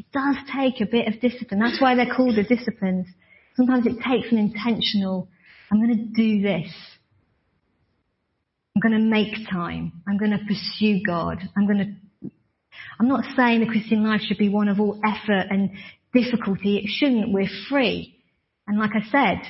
It 0.00 0.06
does 0.14 0.36
take 0.56 0.80
a 0.80 0.90
bit 0.90 1.08
of 1.08 1.20
discipline. 1.20 1.60
That's 1.60 1.78
why 1.78 1.94
they're 1.94 2.14
called 2.14 2.34
the 2.34 2.42
disciplines. 2.42 3.06
Sometimes 3.54 3.84
it 3.84 3.96
takes 4.02 4.32
an 4.32 4.38
intentional, 4.38 5.28
I'm 5.70 5.78
going 5.78 5.94
to 5.94 6.04
do 6.04 6.40
this. 6.40 6.72
I'm 8.74 8.80
going 8.80 8.98
to 8.98 9.06
make 9.06 9.46
time. 9.50 9.92
I'm 10.08 10.16
going 10.16 10.30
to 10.30 10.38
pursue 10.38 11.02
God. 11.06 11.36
I'm 11.54 11.66
going 11.66 11.98
to, 12.22 12.30
I'm 12.98 13.08
not 13.08 13.26
saying 13.36 13.60
the 13.60 13.66
Christian 13.66 14.02
life 14.02 14.22
should 14.22 14.38
be 14.38 14.48
one 14.48 14.68
of 14.68 14.80
all 14.80 14.98
effort 15.04 15.48
and 15.50 15.72
difficulty. 16.14 16.78
It 16.78 16.88
shouldn't. 16.88 17.30
We're 17.30 17.50
free. 17.68 18.16
And 18.66 18.78
like 18.78 18.92
I 18.94 19.06
said, 19.10 19.42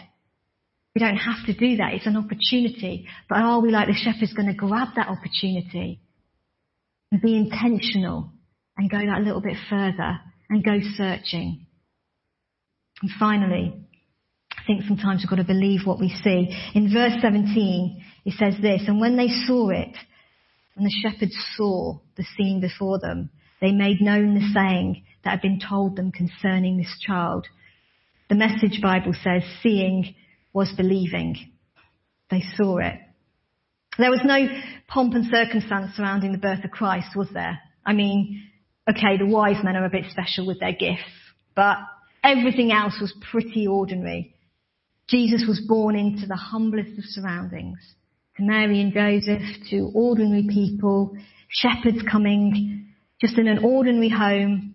we 0.96 0.98
don't 0.98 1.16
have 1.16 1.46
to 1.46 1.54
do 1.54 1.76
that. 1.76 1.94
It's 1.94 2.06
an 2.06 2.16
opportunity. 2.16 3.06
But 3.28 3.38
are 3.38 3.60
we 3.60 3.70
like 3.70 3.86
the 3.86 3.94
shepherds 3.94 4.32
going 4.32 4.48
to 4.48 4.54
grab 4.54 4.88
that 4.96 5.06
opportunity 5.06 6.00
and 7.12 7.22
be 7.22 7.36
intentional 7.36 8.32
and 8.76 8.90
go 8.90 8.98
that 8.98 9.22
little 9.22 9.40
bit 9.40 9.56
further 9.68 10.18
and 10.50 10.64
go 10.64 10.78
searching. 10.96 11.66
And 13.00 13.10
finally, 13.18 13.72
I 14.52 14.62
think 14.66 14.82
sometimes 14.86 15.22
we've 15.22 15.30
got 15.30 15.36
to 15.36 15.44
believe 15.44 15.86
what 15.86 16.00
we 16.00 16.10
see. 16.22 16.54
In 16.74 16.92
verse 16.92 17.14
17, 17.22 18.04
it 18.26 18.34
says 18.38 18.60
this, 18.60 18.82
and 18.86 19.00
when 19.00 19.16
they 19.16 19.28
saw 19.46 19.70
it, 19.70 19.96
and 20.76 20.84
the 20.84 21.00
shepherds 21.02 21.36
saw 21.56 21.98
the 22.16 22.24
scene 22.36 22.60
before 22.60 22.98
them, 22.98 23.30
they 23.60 23.72
made 23.72 24.00
known 24.00 24.34
the 24.34 24.50
saying 24.54 25.04
that 25.24 25.30
had 25.30 25.42
been 25.42 25.60
told 25.60 25.96
them 25.96 26.12
concerning 26.12 26.76
this 26.76 26.94
child. 27.06 27.46
The 28.28 28.34
message 28.34 28.80
Bible 28.82 29.14
says, 29.24 29.42
seeing 29.62 30.14
was 30.52 30.72
believing. 30.76 31.52
They 32.30 32.42
saw 32.56 32.78
it. 32.78 32.94
There 33.98 34.10
was 34.10 34.20
no 34.24 34.46
pomp 34.88 35.14
and 35.14 35.26
circumstance 35.30 35.96
surrounding 35.96 36.32
the 36.32 36.38
birth 36.38 36.64
of 36.64 36.70
Christ, 36.70 37.16
was 37.16 37.28
there? 37.34 37.58
I 37.84 37.92
mean, 37.92 38.49
okay, 38.90 39.16
the 39.18 39.26
wise 39.26 39.62
men 39.62 39.76
are 39.76 39.85
a 39.85 39.90
bit 39.90 40.05
special 40.11 40.46
with 40.46 40.61
their 40.61 40.72
gifts, 40.72 41.03
but 41.55 41.76
everything 42.22 42.72
else 42.72 42.94
was 43.00 43.12
pretty 43.31 43.66
ordinary. 43.66 44.35
Jesus 45.09 45.44
was 45.46 45.61
born 45.66 45.96
into 45.96 46.26
the 46.26 46.37
humblest 46.37 46.98
of 46.98 47.05
surroundings, 47.05 47.79
to 48.37 48.42
Mary 48.42 48.81
and 48.81 48.92
Joseph, 48.92 49.42
to 49.70 49.90
ordinary 49.94 50.46
people, 50.48 51.16
shepherds 51.48 51.98
coming, 52.11 52.94
just 53.20 53.37
in 53.38 53.48
an 53.48 53.64
ordinary 53.64 54.09
home, 54.09 54.74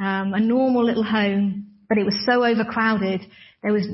um, 0.00 0.34
a 0.34 0.40
normal 0.40 0.84
little 0.84 1.04
home, 1.04 1.66
but 1.88 1.98
it 1.98 2.04
was 2.04 2.16
so 2.26 2.44
overcrowded, 2.44 3.20
there 3.62 3.72
was, 3.72 3.86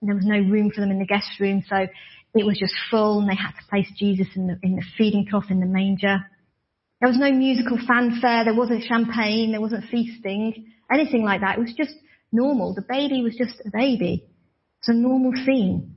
there 0.00 0.14
was 0.14 0.26
no 0.26 0.38
room 0.38 0.70
for 0.74 0.80
them 0.80 0.90
in 0.90 0.98
the 0.98 1.06
guest 1.06 1.28
room, 1.38 1.62
so 1.68 1.86
it 2.34 2.46
was 2.46 2.58
just 2.58 2.74
full 2.90 3.20
and 3.20 3.28
they 3.28 3.34
had 3.34 3.52
to 3.52 3.68
place 3.68 3.88
Jesus 3.98 4.26
in 4.34 4.46
the, 4.46 4.58
in 4.62 4.76
the 4.76 4.82
feeding 4.96 5.26
trough 5.28 5.50
in 5.50 5.60
the 5.60 5.66
manger. 5.66 6.18
There 7.02 7.10
was 7.10 7.18
no 7.18 7.32
musical 7.32 7.78
fanfare, 7.84 8.44
there 8.44 8.54
wasn't 8.54 8.84
champagne, 8.84 9.50
there 9.50 9.60
wasn't 9.60 9.90
feasting, 9.90 10.72
anything 10.88 11.24
like 11.24 11.40
that. 11.40 11.58
It 11.58 11.60
was 11.60 11.74
just 11.76 11.94
normal. 12.30 12.74
The 12.74 12.86
baby 12.88 13.24
was 13.24 13.34
just 13.36 13.60
a 13.66 13.70
baby. 13.76 14.24
It's 14.78 14.88
a 14.88 14.92
normal 14.92 15.32
scene. 15.44 15.96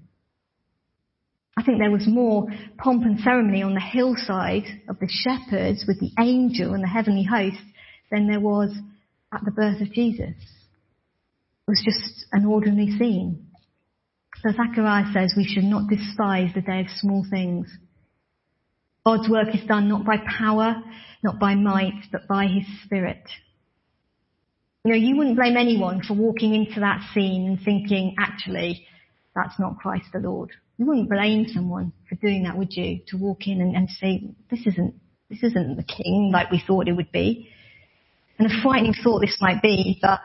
I 1.55 1.61
think 1.61 1.77
there 1.77 1.91
was 1.91 2.07
more 2.07 2.47
pomp 2.79 3.03
and 3.03 3.19
ceremony 3.19 3.61
on 3.61 3.75
the 3.75 3.79
hillside 3.79 4.65
of 4.89 4.97
the 4.97 5.07
shepherds 5.07 5.85
with 5.87 5.99
the 5.99 6.09
angel 6.19 6.73
and 6.73 6.83
the 6.83 6.87
heavenly 6.87 7.23
host 7.23 7.61
than 8.09 8.27
there 8.27 8.39
was 8.39 8.75
at 9.31 9.45
the 9.45 9.51
birth 9.51 9.81
of 9.81 9.93
Jesus. 9.93 10.33
It 10.33 11.67
was 11.67 11.83
just 11.85 12.25
an 12.31 12.47
ordinary 12.47 12.97
scene. 12.97 13.45
So 14.41 14.49
Zechariah 14.53 15.13
says 15.13 15.35
we 15.37 15.45
should 15.45 15.65
not 15.65 15.87
despise 15.87 16.49
the 16.55 16.61
day 16.61 16.79
of 16.79 16.87
small 16.97 17.23
things. 17.29 17.67
God's 19.05 19.29
work 19.29 19.53
is 19.53 19.63
done 19.67 19.87
not 19.87 20.03
by 20.03 20.17
power, 20.17 20.81
not 21.23 21.39
by 21.39 21.53
might, 21.53 22.05
but 22.11 22.27
by 22.27 22.47
his 22.47 22.63
spirit. 22.83 23.21
You 24.83 24.91
know, 24.91 24.97
you 24.97 25.15
wouldn't 25.15 25.35
blame 25.35 25.57
anyone 25.57 26.01
for 26.01 26.15
walking 26.15 26.55
into 26.55 26.79
that 26.79 27.01
scene 27.13 27.47
and 27.47 27.59
thinking, 27.63 28.15
actually, 28.19 28.85
that's 29.35 29.59
not 29.59 29.77
Christ 29.77 30.05
the 30.13 30.19
Lord. 30.19 30.51
You 30.77 30.85
wouldn't 30.85 31.09
blame 31.09 31.45
someone 31.47 31.93
for 32.09 32.15
doing 32.15 32.43
that, 32.43 32.57
would 32.57 32.73
you? 32.75 32.99
To 33.07 33.17
walk 33.17 33.47
in 33.47 33.61
and, 33.61 33.75
and 33.75 33.89
say, 33.89 34.23
this 34.49 34.65
isn't, 34.65 34.95
this 35.29 35.43
isn't 35.43 35.77
the 35.77 35.83
king 35.83 36.31
like 36.33 36.51
we 36.51 36.63
thought 36.65 36.87
it 36.87 36.93
would 36.95 37.11
be. 37.11 37.49
And 38.39 38.51
a 38.51 38.61
frightening 38.61 38.93
thought 39.03 39.21
this 39.21 39.37
might 39.39 39.61
be, 39.61 39.99
but 40.01 40.19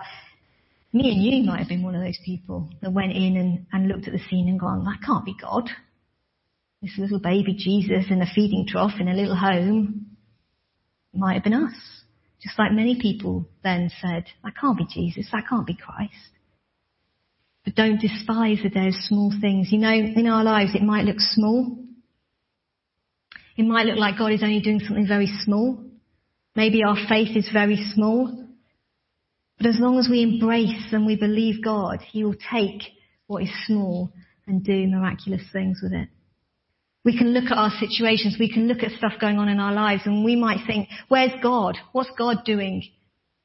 me 0.93 1.11
and 1.11 1.23
you 1.23 1.45
might 1.45 1.61
have 1.61 1.69
been 1.69 1.83
one 1.83 1.95
of 1.95 2.03
those 2.03 2.19
people 2.25 2.69
that 2.83 2.93
went 2.93 3.13
in 3.13 3.37
and, 3.37 3.67
and 3.73 3.89
looked 3.89 4.09
at 4.09 4.13
the 4.13 4.21
scene 4.29 4.49
and 4.49 4.59
gone, 4.59 4.85
that 4.85 4.99
can't 5.07 5.25
be 5.25 5.37
God. 5.41 5.71
This 6.83 6.97
little 6.97 7.21
baby 7.21 7.55
Jesus 7.55 8.11
in 8.11 8.23
a 8.23 8.27
feeding 8.35 8.67
trough 8.67 8.99
in 8.99 9.09
a 9.09 9.15
little 9.15 9.37
home 9.37 10.17
might 11.13 11.35
have 11.35 11.45
been 11.45 11.53
us. 11.53 11.75
Just 12.43 12.59
like 12.59 12.73
many 12.73 12.99
people 13.01 13.47
then 13.63 13.91
said, 14.01 14.25
that 14.43 14.55
can't 14.59 14.79
be 14.79 14.87
Jesus, 14.89 15.29
that 15.31 15.45
can't 15.49 15.67
be 15.67 15.75
Christ. 15.75 16.15
But 17.65 17.75
don't 17.75 18.01
despise 18.01 18.59
the 18.63 18.71
day 18.71 18.93
small 18.93 19.33
things. 19.41 19.71
You 19.71 19.79
know, 19.79 19.93
in 19.93 20.27
our 20.27 20.43
lives 20.43 20.75
it 20.75 20.83
might 20.83 21.05
look 21.05 21.19
small. 21.19 21.77
It 23.59 23.65
might 23.65 23.85
look 23.85 23.99
like 23.99 24.17
God 24.17 24.33
is 24.33 24.43
only 24.43 24.61
doing 24.61 24.81
something 24.81 25.07
very 25.07 25.31
small. 25.45 25.85
Maybe 26.57 26.83
our 26.83 26.97
faith 27.09 27.37
is 27.37 27.51
very 27.53 27.77
small. 27.95 28.47
But 29.59 29.67
as 29.67 29.77
long 29.79 29.99
as 29.99 30.09
we 30.11 30.23
embrace 30.23 30.93
and 30.93 31.05
we 31.05 31.17
believe 31.17 31.63
God, 31.63 32.01
He 32.01 32.25
will 32.25 32.37
take 32.51 32.83
what 33.27 33.43
is 33.43 33.51
small 33.67 34.11
and 34.47 34.65
do 34.65 34.87
miraculous 34.87 35.43
things 35.53 35.81
with 35.83 35.93
it. 35.93 36.09
We 37.05 37.17
can 37.17 37.33
look 37.33 37.45
at 37.45 37.57
our 37.57 37.73
situations, 37.81 38.37
we 38.39 38.53
can 38.53 38.69
look 38.69 38.83
at 38.83 38.93
stuff 38.93 39.15
going 39.21 39.39
on 39.39 39.49
in 39.49 39.59
our 39.59 39.73
lives 39.73 40.03
and 40.05 40.25
we 40.25 40.37
might 40.37 40.67
think, 40.67 40.89
where's 41.09 41.33
God? 41.43 41.79
What's 41.93 42.11
God 42.19 42.45
doing? 42.45 42.83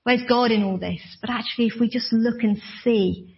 Where's 0.03 0.23
God 0.27 0.51
in 0.51 0.63
all 0.63 0.77
this? 0.77 0.99
But 1.21 1.29
actually 1.29 1.67
if 1.67 1.79
we 1.79 1.89
just 1.89 2.11
look 2.11 2.43
and 2.43 2.57
see 2.83 3.35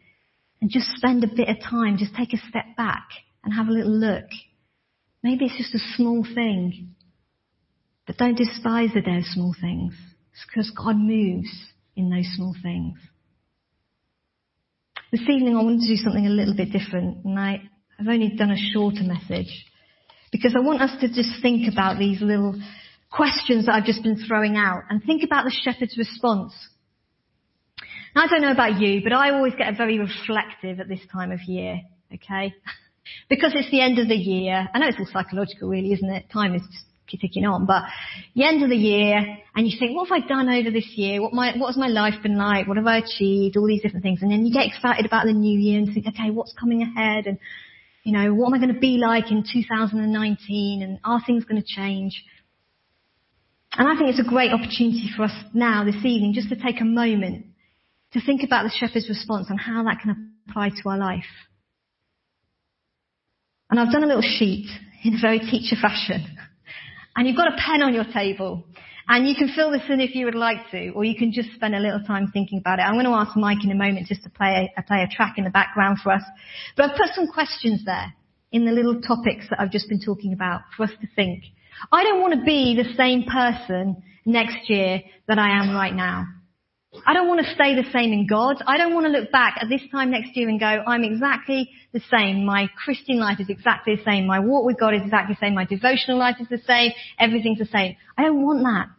and 0.59 0.71
just 0.71 0.87
spend 0.95 1.23
a 1.23 1.27
bit 1.27 1.49
of 1.49 1.57
time, 1.59 1.97
just 1.97 2.15
take 2.15 2.33
a 2.33 2.47
step 2.49 2.65
back 2.75 3.07
and 3.43 3.53
have 3.53 3.67
a 3.67 3.71
little 3.71 3.91
look. 3.91 4.25
Maybe 5.21 5.45
it's 5.45 5.57
just 5.57 5.75
a 5.75 5.95
small 5.95 6.25
thing. 6.35 6.95
But 8.07 8.17
don't 8.17 8.37
despise 8.37 8.89
the 8.93 8.99
of 8.99 9.25
small 9.25 9.53
things. 9.59 9.93
It's 10.31 10.45
because 10.47 10.71
God 10.71 10.97
moves 10.97 11.49
in 11.95 12.09
those 12.09 12.27
small 12.35 12.55
things. 12.61 12.97
This 15.11 15.21
evening 15.21 15.55
I 15.55 15.61
want 15.61 15.81
to 15.81 15.87
do 15.87 15.95
something 15.95 16.25
a 16.25 16.29
little 16.29 16.55
bit 16.55 16.71
different 16.71 17.23
and 17.23 17.39
I, 17.39 17.61
I've 17.99 18.07
only 18.07 18.29
done 18.35 18.51
a 18.51 18.71
shorter 18.73 19.03
message 19.03 19.65
because 20.31 20.55
I 20.55 20.61
want 20.61 20.81
us 20.81 20.91
to 21.01 21.07
just 21.07 21.41
think 21.41 21.71
about 21.71 21.97
these 21.97 22.21
little 22.21 22.59
questions 23.11 23.65
that 23.65 23.75
I've 23.75 23.85
just 23.85 24.03
been 24.03 24.23
throwing 24.27 24.57
out 24.57 24.83
and 24.89 25.01
think 25.03 25.23
about 25.23 25.45
the 25.45 25.51
shepherd's 25.63 25.97
response. 25.97 26.53
Now, 28.15 28.23
I 28.23 28.27
don't 28.27 28.41
know 28.41 28.51
about 28.51 28.79
you, 28.79 29.01
but 29.03 29.13
I 29.13 29.31
always 29.31 29.53
get 29.57 29.77
very 29.77 29.99
reflective 29.99 30.79
at 30.79 30.87
this 30.87 30.99
time 31.11 31.31
of 31.31 31.41
year, 31.43 31.81
okay? 32.13 32.53
because 33.29 33.53
it's 33.55 33.71
the 33.71 33.81
end 33.81 33.99
of 33.99 34.07
the 34.07 34.15
year. 34.15 34.67
I 34.73 34.79
know 34.79 34.87
it's 34.87 34.97
all 34.99 35.07
psychological 35.11 35.69
really, 35.69 35.93
isn't 35.93 36.09
it? 36.09 36.29
Time 36.31 36.55
is 36.55 36.61
just 36.63 37.21
ticking 37.21 37.45
on, 37.45 37.65
but 37.65 37.83
the 38.35 38.43
end 38.43 38.63
of 38.63 38.69
the 38.69 38.75
year 38.75 39.15
and 39.55 39.65
you 39.65 39.77
think, 39.79 39.95
what 39.95 40.09
have 40.09 40.23
I 40.23 40.27
done 40.27 40.49
over 40.49 40.69
this 40.71 40.91
year? 40.95 41.21
What 41.21 41.31
my, 41.31 41.55
what 41.57 41.67
has 41.67 41.77
my 41.77 41.87
life 41.87 42.21
been 42.21 42.37
like? 42.37 42.67
What 42.67 42.75
have 42.75 42.85
I 42.85 42.97
achieved? 42.97 43.55
All 43.55 43.65
these 43.65 43.81
different 43.81 44.03
things. 44.03 44.21
And 44.21 44.29
then 44.29 44.45
you 44.45 44.53
get 44.53 44.65
excited 44.67 45.05
about 45.05 45.25
the 45.25 45.33
new 45.33 45.57
year 45.57 45.79
and 45.79 45.93
think, 45.93 46.05
okay, 46.07 46.31
what's 46.31 46.53
coming 46.59 46.81
ahead? 46.81 47.27
And, 47.27 47.39
you 48.07 48.13
know, 48.13 48.33
what 48.33 48.47
am 48.47 48.53
I 48.53 48.57
going 48.57 48.73
to 48.73 48.79
be 48.79 48.99
like 48.99 49.31
in 49.31 49.43
2019? 49.43 50.81
And 50.81 50.97
are 51.03 51.19
things 51.27 51.43
going 51.43 51.61
to 51.61 51.67
change? 51.67 52.23
And 53.73 53.85
I 53.85 53.97
think 53.97 54.09
it's 54.09 54.25
a 54.25 54.29
great 54.29 54.53
opportunity 54.53 55.09
for 55.13 55.23
us 55.23 55.33
now 55.53 55.83
this 55.83 55.97
evening 56.05 56.31
just 56.33 56.47
to 56.47 56.55
take 56.55 56.79
a 56.79 56.85
moment 56.85 57.47
to 58.13 58.21
think 58.25 58.43
about 58.45 58.63
the 58.63 58.71
shepherd's 58.73 59.09
response 59.09 59.47
and 59.49 59.59
how 59.59 59.83
that 59.83 59.99
can 60.01 60.31
apply 60.47 60.69
to 60.69 60.89
our 60.89 60.97
life. 60.97 61.27
And 63.69 63.77
I've 63.77 63.91
done 63.91 64.05
a 64.05 64.07
little 64.07 64.21
sheet 64.21 64.69
in 65.03 65.15
a 65.15 65.21
very 65.21 65.39
teacher 65.39 65.75
fashion. 65.75 66.25
And 67.13 67.27
you've 67.27 67.35
got 67.35 67.53
a 67.53 67.57
pen 67.57 67.81
on 67.81 67.93
your 67.93 68.05
table. 68.05 68.63
And 69.09 69.27
you 69.27 69.35
can 69.35 69.49
fill 69.55 69.71
this 69.71 69.83
in 69.89 70.01
if 70.01 70.15
you 70.15 70.25
would 70.25 70.35
like 70.35 70.69
to, 70.71 70.89
or 70.89 71.05
you 71.05 71.15
can 71.15 71.31
just 71.31 71.53
spend 71.53 71.73
a 71.73 71.79
little 71.79 72.01
time 72.05 72.29
thinking 72.33 72.59
about 72.59 72.79
it. 72.79 72.81
I'm 72.81 72.95
going 72.95 73.05
to 73.05 73.11
ask 73.11 73.37
Mike 73.37 73.63
in 73.63 73.71
a 73.71 73.75
moment 73.75 74.07
just 74.07 74.23
to 74.23 74.29
play 74.29 74.69
a, 74.77 74.83
play 74.83 75.01
a 75.01 75.07
track 75.07 75.35
in 75.37 75.45
the 75.45 75.49
background 75.49 75.99
for 76.03 76.11
us. 76.11 76.23
But 76.75 76.91
I've 76.91 76.97
put 76.97 77.09
some 77.15 77.27
questions 77.27 77.85
there 77.85 78.13
in 78.51 78.65
the 78.65 78.71
little 78.71 79.01
topics 79.01 79.45
that 79.49 79.61
I've 79.61 79.71
just 79.71 79.87
been 79.87 80.01
talking 80.01 80.33
about 80.33 80.61
for 80.75 80.83
us 80.83 80.91
to 80.99 81.07
think. 81.15 81.43
I 81.91 82.03
don't 82.03 82.21
want 82.21 82.33
to 82.33 82.43
be 82.43 82.75
the 82.75 82.95
same 82.95 83.23
person 83.23 84.03
next 84.25 84.69
year 84.69 85.01
that 85.27 85.39
I 85.39 85.57
am 85.57 85.73
right 85.73 85.93
now. 85.93 86.25
I 87.05 87.13
don't 87.13 87.27
want 87.27 87.45
to 87.45 87.53
stay 87.53 87.75
the 87.75 87.89
same 87.91 88.11
in 88.11 88.27
God. 88.27 88.63
I 88.65 88.77
don't 88.77 88.93
want 88.93 89.05
to 89.05 89.11
look 89.11 89.31
back 89.31 89.57
at 89.61 89.69
this 89.69 89.81
time 89.91 90.11
next 90.11 90.35
year 90.35 90.49
and 90.49 90.59
go, 90.59 90.65
I'm 90.65 91.03
exactly 91.03 91.69
the 91.93 92.01
same. 92.11 92.45
My 92.45 92.69
Christian 92.83 93.19
life 93.19 93.39
is 93.39 93.49
exactly 93.49 93.95
the 93.95 94.03
same. 94.03 94.25
My 94.25 94.39
walk 94.39 94.65
with 94.65 94.79
God 94.79 94.95
is 94.95 95.01
exactly 95.03 95.35
the 95.35 95.45
same. 95.45 95.53
My 95.53 95.65
devotional 95.65 96.17
life 96.17 96.37
is 96.39 96.47
the 96.49 96.61
same. 96.65 96.91
Everything's 97.19 97.59
the 97.59 97.65
same. 97.65 97.95
I 98.17 98.23
don't 98.23 98.43
want 98.43 98.63
that. 98.63 98.96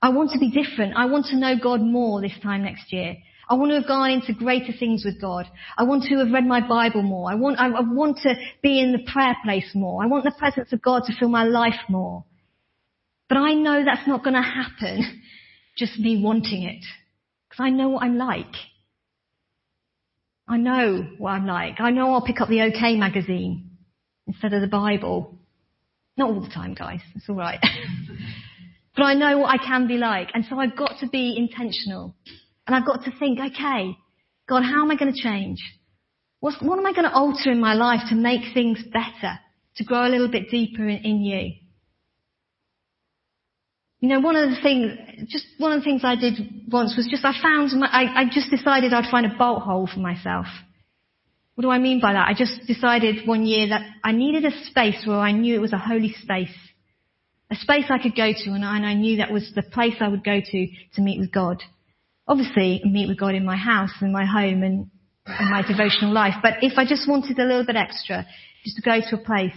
I 0.00 0.10
want 0.10 0.30
to 0.30 0.38
be 0.38 0.50
different. 0.50 0.94
I 0.96 1.06
want 1.06 1.26
to 1.26 1.36
know 1.36 1.56
God 1.60 1.80
more 1.80 2.20
this 2.20 2.38
time 2.42 2.62
next 2.62 2.92
year. 2.92 3.16
I 3.50 3.54
want 3.54 3.70
to 3.70 3.76
have 3.76 3.88
gone 3.88 4.10
into 4.10 4.32
greater 4.34 4.72
things 4.78 5.04
with 5.04 5.20
God. 5.20 5.46
I 5.76 5.84
want 5.84 6.04
to 6.04 6.18
have 6.18 6.30
read 6.30 6.46
my 6.46 6.66
Bible 6.66 7.02
more. 7.02 7.30
I 7.30 7.34
want, 7.34 7.58
I, 7.58 7.68
want 7.80 8.18
to 8.18 8.34
be 8.62 8.78
in 8.80 8.92
the 8.92 9.10
prayer 9.10 9.34
place 9.42 9.70
more. 9.74 10.02
I 10.02 10.06
want 10.06 10.24
the 10.24 10.34
presence 10.38 10.72
of 10.72 10.82
God 10.82 11.04
to 11.06 11.14
fill 11.18 11.30
my 11.30 11.44
life 11.44 11.80
more. 11.88 12.24
But 13.28 13.38
I 13.38 13.54
know 13.54 13.84
that's 13.84 14.06
not 14.06 14.22
going 14.22 14.34
to 14.34 14.42
happen 14.42 15.22
just 15.76 15.98
me 15.98 16.22
wanting 16.22 16.64
it. 16.64 16.84
Because 17.48 17.64
I 17.64 17.70
know 17.70 17.88
what 17.88 18.02
I'm 18.02 18.18
like. 18.18 18.54
I 20.46 20.58
know 20.58 21.06
what 21.18 21.30
I'm 21.30 21.46
like. 21.46 21.80
I 21.80 21.90
know 21.90 22.12
I'll 22.12 22.24
pick 22.24 22.40
up 22.40 22.48
the 22.48 22.62
OK 22.62 22.96
magazine 22.96 23.70
instead 24.26 24.52
of 24.52 24.60
the 24.60 24.68
Bible. 24.68 25.34
Not 26.16 26.30
all 26.30 26.40
the 26.40 26.48
time, 26.48 26.74
guys. 26.74 27.00
It's 27.14 27.28
alright. 27.28 27.60
but 28.98 29.04
I 29.04 29.14
know 29.14 29.38
what 29.38 29.48
I 29.48 29.64
can 29.64 29.86
be 29.86 29.96
like. 29.96 30.30
And 30.34 30.44
so 30.50 30.58
I've 30.58 30.76
got 30.76 30.96
to 31.00 31.08
be 31.08 31.36
intentional. 31.38 32.16
And 32.66 32.74
I've 32.74 32.84
got 32.84 33.04
to 33.04 33.12
think, 33.16 33.38
okay, 33.38 33.96
God, 34.48 34.62
how 34.64 34.82
am 34.82 34.90
I 34.90 34.96
going 34.96 35.12
to 35.14 35.22
change? 35.22 35.58
What's, 36.40 36.60
what 36.60 36.80
am 36.80 36.84
I 36.84 36.92
going 36.92 37.04
to 37.04 37.12
alter 37.12 37.52
in 37.52 37.60
my 37.60 37.74
life 37.74 38.00
to 38.10 38.16
make 38.16 38.52
things 38.52 38.82
better? 38.92 39.38
To 39.76 39.84
grow 39.84 40.04
a 40.04 40.10
little 40.10 40.28
bit 40.28 40.50
deeper 40.50 40.86
in, 40.88 40.98
in 41.04 41.22
you? 41.22 41.52
You 44.00 44.08
know, 44.08 44.20
one 44.20 44.34
of 44.34 44.50
the 44.50 44.56
things, 44.60 44.92
just 45.28 45.46
one 45.58 45.72
of 45.72 45.80
the 45.80 45.84
things 45.84 46.02
I 46.04 46.16
did 46.16 46.34
once 46.70 46.94
was 46.96 47.06
just 47.08 47.24
I 47.24 47.32
found, 47.40 47.70
my, 47.78 47.86
I, 47.86 48.22
I 48.22 48.24
just 48.30 48.50
decided 48.50 48.92
I'd 48.92 49.10
find 49.10 49.26
a 49.26 49.38
bolt 49.38 49.62
hole 49.62 49.88
for 49.92 50.00
myself. 50.00 50.46
What 51.54 51.62
do 51.62 51.70
I 51.70 51.78
mean 51.78 52.00
by 52.00 52.14
that? 52.14 52.28
I 52.28 52.34
just 52.36 52.66
decided 52.66 53.26
one 53.26 53.46
year 53.46 53.68
that 53.68 53.82
I 54.02 54.10
needed 54.12 54.44
a 54.44 54.64
space 54.64 55.04
where 55.06 55.18
I 55.18 55.30
knew 55.32 55.54
it 55.54 55.60
was 55.60 55.72
a 55.72 55.78
holy 55.78 56.12
space. 56.20 56.54
A 57.50 57.56
space 57.56 57.86
I 57.88 57.98
could 57.98 58.14
go 58.14 58.32
to 58.32 58.50
and 58.50 58.64
I, 58.64 58.76
and 58.76 58.86
I 58.86 58.94
knew 58.94 59.16
that 59.18 59.32
was 59.32 59.50
the 59.54 59.62
place 59.62 59.94
I 60.00 60.08
would 60.08 60.24
go 60.24 60.40
to 60.40 60.66
to 60.94 61.00
meet 61.00 61.18
with 61.18 61.32
God. 61.32 61.62
Obviously, 62.26 62.82
meet 62.84 63.08
with 63.08 63.18
God 63.18 63.34
in 63.34 63.44
my 63.44 63.56
house, 63.56 63.90
in 64.02 64.12
my 64.12 64.26
home 64.26 64.62
and 64.62 64.90
in 65.26 65.50
my 65.50 65.62
devotional 65.66 66.12
life. 66.12 66.34
But 66.42 66.62
if 66.62 66.76
I 66.76 66.84
just 66.84 67.08
wanted 67.08 67.38
a 67.38 67.44
little 67.44 67.64
bit 67.64 67.76
extra, 67.76 68.26
just 68.64 68.76
to 68.76 68.82
go 68.82 69.00
to 69.00 69.16
a 69.16 69.24
place 69.24 69.56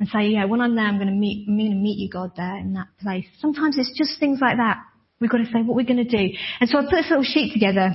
and 0.00 0.08
say, 0.08 0.28
yeah, 0.28 0.46
when 0.46 0.60
I'm 0.60 0.74
there, 0.74 0.84
I'm 0.84 0.96
going 0.96 1.06
to 1.08 1.14
meet, 1.14 1.46
I'm 1.48 1.56
going 1.56 1.70
to 1.70 1.76
meet 1.76 1.98
you, 1.98 2.10
God, 2.10 2.32
there 2.36 2.58
in 2.58 2.72
that 2.74 2.88
place. 3.00 3.26
Sometimes 3.38 3.78
it's 3.78 3.96
just 3.96 4.18
things 4.18 4.40
like 4.40 4.56
that. 4.56 4.78
We've 5.20 5.30
got 5.30 5.38
to 5.38 5.46
say 5.46 5.62
what 5.62 5.76
we're 5.76 5.86
going 5.86 6.04
to 6.04 6.16
do. 6.16 6.34
And 6.58 6.68
so 6.68 6.78
I 6.78 6.82
put 6.82 6.96
this 6.96 7.06
little 7.08 7.22
sheet 7.22 7.52
together 7.52 7.94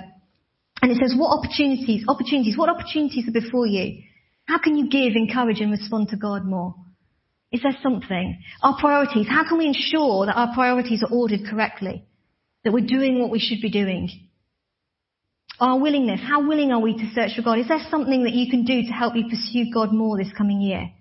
and 0.81 0.91
it 0.91 0.97
says, 1.01 1.15
what 1.17 1.37
opportunities, 1.37 2.05
opportunities, 2.07 2.57
what 2.57 2.69
opportunities 2.69 3.27
are 3.27 3.31
before 3.31 3.67
you? 3.67 4.03
How 4.45 4.57
can 4.57 4.77
you 4.77 4.89
give, 4.89 5.13
encourage 5.15 5.59
and 5.59 5.71
respond 5.71 6.07
to 6.09 6.15
God 6.15 6.45
more? 6.45 6.75
Is 7.51 7.61
there 7.63 7.77
something? 7.81 8.41
Our 8.61 8.77
priorities, 8.79 9.27
how 9.29 9.47
can 9.47 9.57
we 9.57 9.67
ensure 9.67 10.25
that 10.25 10.35
our 10.35 10.53
priorities 10.53 11.03
are 11.03 11.13
ordered 11.13 11.41
correctly? 11.49 12.05
That 12.63 12.73
we're 12.73 12.85
doing 12.85 13.19
what 13.19 13.31
we 13.31 13.39
should 13.39 13.61
be 13.61 13.69
doing? 13.69 14.09
Our 15.59 15.79
willingness, 15.79 16.19
how 16.21 16.45
willing 16.47 16.71
are 16.71 16.79
we 16.79 16.93
to 16.93 17.11
search 17.15 17.35
for 17.35 17.41
God? 17.41 17.59
Is 17.59 17.67
there 17.67 17.85
something 17.89 18.25
that 18.25 18.33
you 18.33 18.49
can 18.49 18.65
do 18.65 18.81
to 18.83 18.91
help 18.91 19.15
you 19.15 19.23
pursue 19.29 19.71
God 19.73 19.93
more 19.93 20.17
this 20.17 20.31
coming 20.37 20.61
year? 20.61 20.91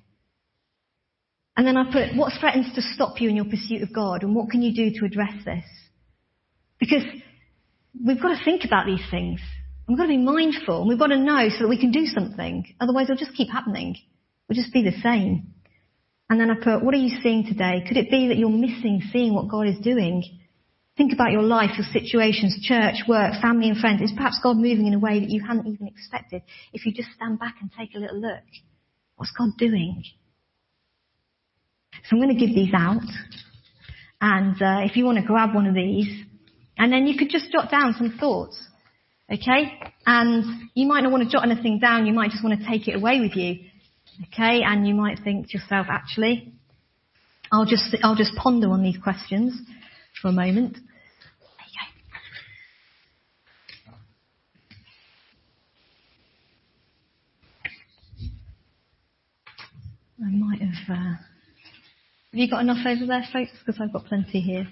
And 1.57 1.67
then 1.67 1.77
I 1.77 1.91
put, 1.91 2.17
what 2.17 2.33
threatens 2.39 2.73
to 2.75 2.83
stop 2.83 3.21
you 3.21 3.29
in 3.29 3.37
your 3.37 3.47
pursuit 3.47 3.83
of 3.83 3.93
God 3.93 4.23
and 4.23 4.35
what 4.35 4.51
can 4.51 4.63
you 4.63 4.75
do 4.75 4.99
to 4.99 5.07
address 5.07 5.45
this? 5.45 5.65
Because 6.79 7.03
we've 8.07 8.21
got 8.21 8.37
to 8.37 8.45
think 8.45 8.65
about 8.65 8.87
these 8.87 9.05
things. 9.11 9.41
We've 9.89 9.97
got 9.97 10.05
to 10.05 10.11
be 10.11 10.19
mindful 10.19 10.81
and 10.81 10.89
we've 10.89 10.99
got 10.99 11.09
to 11.09 11.19
know 11.19 11.49
so 11.49 11.65
that 11.65 11.69
we 11.69 11.81
can 11.81 11.91
do 11.91 12.07
something. 12.07 12.75
Otherwise 12.81 13.05
it'll 13.05 13.17
just 13.17 13.37
keep 13.37 13.51
happening. 13.51 13.97
We'll 14.49 14.57
just 14.57 14.73
be 14.73 14.83
the 14.83 15.01
same. 15.03 15.55
And 16.29 16.41
then 16.41 16.51
I 16.51 16.55
put, 16.55 16.85
what 16.85 16.95
are 16.95 16.99
you 16.99 17.21
seeing 17.23 17.45
today? 17.45 17.85
Could 17.87 17.97
it 17.97 18.11
be 18.11 18.29
that 18.29 18.37
you're 18.37 18.51
missing 18.51 19.01
seeing 19.13 19.35
what 19.35 19.49
God 19.49 19.69
is 19.69 19.79
doing? 19.83 20.25
Think 20.97 21.13
about 21.13 21.31
your 21.31 21.43
life, 21.43 21.71
your 21.77 21.87
situations, 21.93 22.59
church, 22.63 22.97
work, 23.07 23.35
family 23.41 23.69
and 23.69 23.79
friends. 23.79 24.03
Is 24.03 24.13
perhaps 24.17 24.41
God 24.43 24.57
moving 24.57 24.87
in 24.87 24.95
a 24.95 24.99
way 24.99 25.21
that 25.21 25.29
you 25.29 25.43
hadn't 25.47 25.67
even 25.67 25.87
expected? 25.87 26.43
If 26.73 26.85
you 26.87 26.93
just 26.93 27.11
stand 27.15 27.39
back 27.39 27.57
and 27.61 27.71
take 27.79 27.95
a 27.95 27.99
little 27.99 28.21
look. 28.21 28.43
What's 29.17 29.33
God 29.39 29.51
doing? 29.59 30.03
So 31.93 32.17
I'm 32.17 32.23
going 32.23 32.37
to 32.37 32.47
give 32.47 32.55
these 32.55 32.73
out. 32.75 33.03
And 34.21 34.55
uh, 34.61 34.85
if 34.85 34.97
you 34.97 35.05
want 35.05 35.19
to 35.19 35.25
grab 35.25 35.55
one 35.55 35.67
of 35.67 35.75
these, 35.75 36.09
and 36.79 36.93
then 36.93 37.07
you 37.07 37.17
could 37.17 37.31
just 37.31 37.53
jot 37.53 37.71
down 37.71 37.95
some 37.97 38.17
thoughts. 38.19 38.61
Okay? 39.33 39.73
And 40.07 40.71
you 40.75 40.87
might 40.87 41.03
not 41.03 41.13
want 41.13 41.25
to 41.25 41.31
jot 41.31 41.49
anything 41.49 41.79
down, 41.79 42.07
you 42.07 42.13
might 42.13 42.31
just 42.31 42.45
want 42.45 42.59
to 42.59 42.67
take 42.67 42.89
it 42.89 42.97
away 42.97 43.21
with 43.21 43.37
you. 43.37 43.67
Okay? 44.25 44.63
And 44.63 44.87
you 44.87 44.95
might 44.95 45.19
think 45.23 45.49
to 45.49 45.59
yourself, 45.59 45.87
actually, 45.91 46.53
I'll 47.53 47.67
just, 47.67 47.97
I'll 48.03 48.17
just 48.17 48.35
ponder 48.37 48.69
on 48.71 48.83
these 48.83 48.99
questions 49.03 49.61
for 50.21 50.29
a 50.29 50.33
moment. 50.33 50.75
There 50.75 50.83
you 51.71 51.79
go. 60.21 60.27
I 60.27 60.31
might 60.31 60.61
have, 60.61 60.97
uh, 60.97 61.17
have 61.17 61.19
you 62.33 62.51
got 62.51 62.63
enough 62.63 62.85
over 62.87 63.07
there, 63.07 63.25
folks? 63.33 63.53
Because 63.65 63.81
I've 63.81 63.93
got 63.93 64.07
plenty 64.07 64.41
here. 64.41 64.67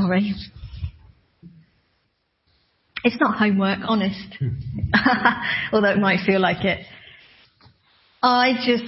Sorry. 0.00 0.34
It's 3.04 3.16
not 3.20 3.38
homework, 3.38 3.78
honest. 3.86 4.36
Hmm. 4.38 4.48
Although 5.72 5.90
it 5.90 5.98
might 5.98 6.24
feel 6.24 6.40
like 6.40 6.64
it. 6.64 6.86
I 8.22 8.52
just, 8.66 8.84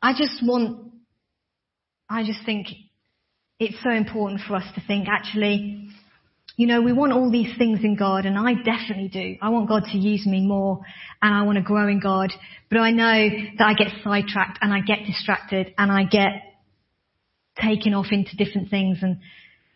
I 0.00 0.12
just 0.12 0.42
want, 0.42 0.92
I 2.08 2.24
just 2.24 2.40
think 2.44 2.68
it's 3.58 3.76
so 3.82 3.90
important 3.90 4.40
for 4.46 4.54
us 4.54 4.64
to 4.74 4.82
think 4.86 5.08
actually, 5.08 5.90
you 6.56 6.66
know, 6.66 6.80
we 6.80 6.92
want 6.92 7.12
all 7.12 7.30
these 7.30 7.56
things 7.58 7.80
in 7.82 7.96
God 7.96 8.24
and 8.24 8.38
I 8.38 8.54
definitely 8.54 9.08
do. 9.08 9.36
I 9.42 9.50
want 9.50 9.68
God 9.68 9.84
to 9.92 9.98
use 9.98 10.26
me 10.26 10.46
more 10.46 10.80
and 11.20 11.34
I 11.34 11.42
want 11.42 11.56
to 11.56 11.62
grow 11.62 11.88
in 11.88 12.00
God, 12.00 12.32
but 12.70 12.78
I 12.78 12.90
know 12.90 13.28
that 13.58 13.64
I 13.64 13.74
get 13.74 13.88
sidetracked 14.02 14.58
and 14.62 14.72
I 14.72 14.80
get 14.80 15.04
distracted 15.06 15.74
and 15.76 15.92
I 15.92 16.04
get 16.04 16.42
taken 17.60 17.92
off 17.92 18.06
into 18.10 18.36
different 18.36 18.70
things 18.70 18.98
and 19.02 19.18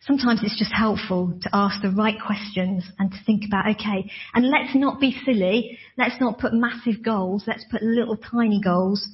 sometimes 0.06 0.40
it's 0.42 0.58
just 0.58 0.72
helpful 0.72 1.38
to 1.42 1.50
ask 1.52 1.80
the 1.82 1.90
right 1.90 2.16
questions 2.24 2.84
and 2.98 3.10
to 3.10 3.16
think 3.24 3.44
about, 3.46 3.68
okay, 3.68 4.10
and 4.34 4.48
let's 4.48 4.74
not 4.74 5.00
be 5.00 5.16
silly. 5.24 5.78
Let's 5.96 6.20
not 6.20 6.38
put 6.38 6.52
massive 6.52 7.04
goals. 7.04 7.44
Let's 7.46 7.64
put 7.70 7.82
little 7.82 8.16
tiny 8.16 8.60
goals, 8.60 9.06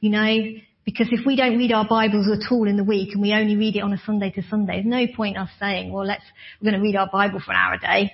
you 0.00 0.10
know, 0.10 0.36
because 0.84 1.08
if 1.10 1.26
we 1.26 1.36
don't 1.36 1.58
read 1.58 1.72
our 1.72 1.86
Bibles 1.86 2.26
at 2.32 2.50
all 2.50 2.66
in 2.66 2.76
the 2.76 2.84
week 2.84 3.10
and 3.12 3.20
we 3.20 3.34
only 3.34 3.56
read 3.56 3.76
it 3.76 3.80
on 3.80 3.92
a 3.92 3.98
Sunday 4.06 4.30
to 4.30 4.42
Sunday, 4.48 4.82
there's 4.82 4.86
no 4.86 5.06
point 5.14 5.36
us 5.36 5.50
saying, 5.60 5.92
well, 5.92 6.06
let's, 6.06 6.24
we're 6.60 6.70
going 6.70 6.80
to 6.80 6.86
read 6.86 6.96
our 6.96 7.08
Bible 7.10 7.40
for 7.44 7.52
an 7.52 7.58
hour 7.58 7.74
a 7.74 7.78
day. 7.78 8.10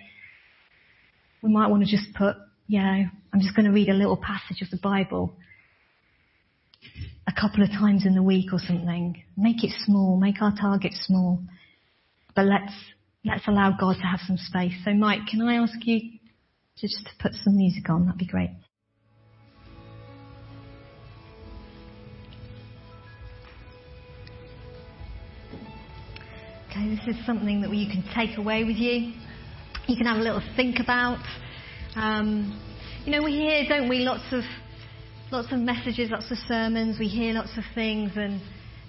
We 1.42 1.50
might 1.50 1.68
want 1.68 1.84
to 1.84 1.90
just 1.90 2.12
put, 2.14 2.36
you 2.66 2.80
know, 2.80 3.04
I'm 3.32 3.40
just 3.40 3.54
going 3.54 3.66
to 3.66 3.72
read 3.72 3.88
a 3.88 3.94
little 3.94 4.16
passage 4.16 4.62
of 4.62 4.70
the 4.70 4.78
Bible 4.82 5.32
a 7.28 7.32
couple 7.40 7.62
of 7.62 7.70
times 7.70 8.04
in 8.04 8.14
the 8.14 8.22
week 8.22 8.52
or 8.52 8.58
something. 8.58 9.22
Make 9.36 9.62
it 9.62 9.70
small. 9.84 10.16
Make 10.16 10.42
our 10.42 10.54
target 10.56 10.92
small 10.94 11.40
but 12.37 12.44
let's 12.44 12.72
let's 13.25 13.49
allow 13.49 13.72
God 13.72 13.96
to 13.96 14.07
have 14.07 14.20
some 14.27 14.37
space. 14.37 14.75
So, 14.85 14.92
Mike, 14.92 15.20
can 15.29 15.42
I 15.42 15.57
ask 15.57 15.75
you 15.85 16.01
to 16.77 16.87
just 16.87 17.09
put 17.18 17.33
some 17.33 17.57
music 17.57 17.88
on? 17.88 18.05
That'd 18.05 18.18
be 18.18 18.27
great. 18.27 18.51
Okay, 26.70 26.94
this 26.94 27.16
is 27.16 27.27
something 27.27 27.62
that 27.62 27.75
you 27.75 27.87
can 27.90 28.05
take 28.14 28.37
away 28.37 28.62
with 28.62 28.77
you. 28.77 29.14
You 29.87 29.96
can 29.96 30.07
have 30.07 30.18
a 30.18 30.22
little 30.22 30.42
think 30.57 30.79
about. 30.79 31.25
Um, 31.94 32.61
you 33.07 33.12
know, 33.12 33.22
we 33.22 33.33
hear, 33.33 33.64
don't 33.66 33.88
we, 33.88 34.01
lots 34.01 34.25
of 34.33 34.42
lots 35.33 35.51
of 35.53 35.59
messages, 35.61 36.11
lots 36.11 36.31
of 36.31 36.37
sermons. 36.46 36.99
We 36.99 37.09
hear 37.09 37.33
lots 37.33 37.57
of 37.57 37.64
things, 37.75 38.12
and 38.16 38.42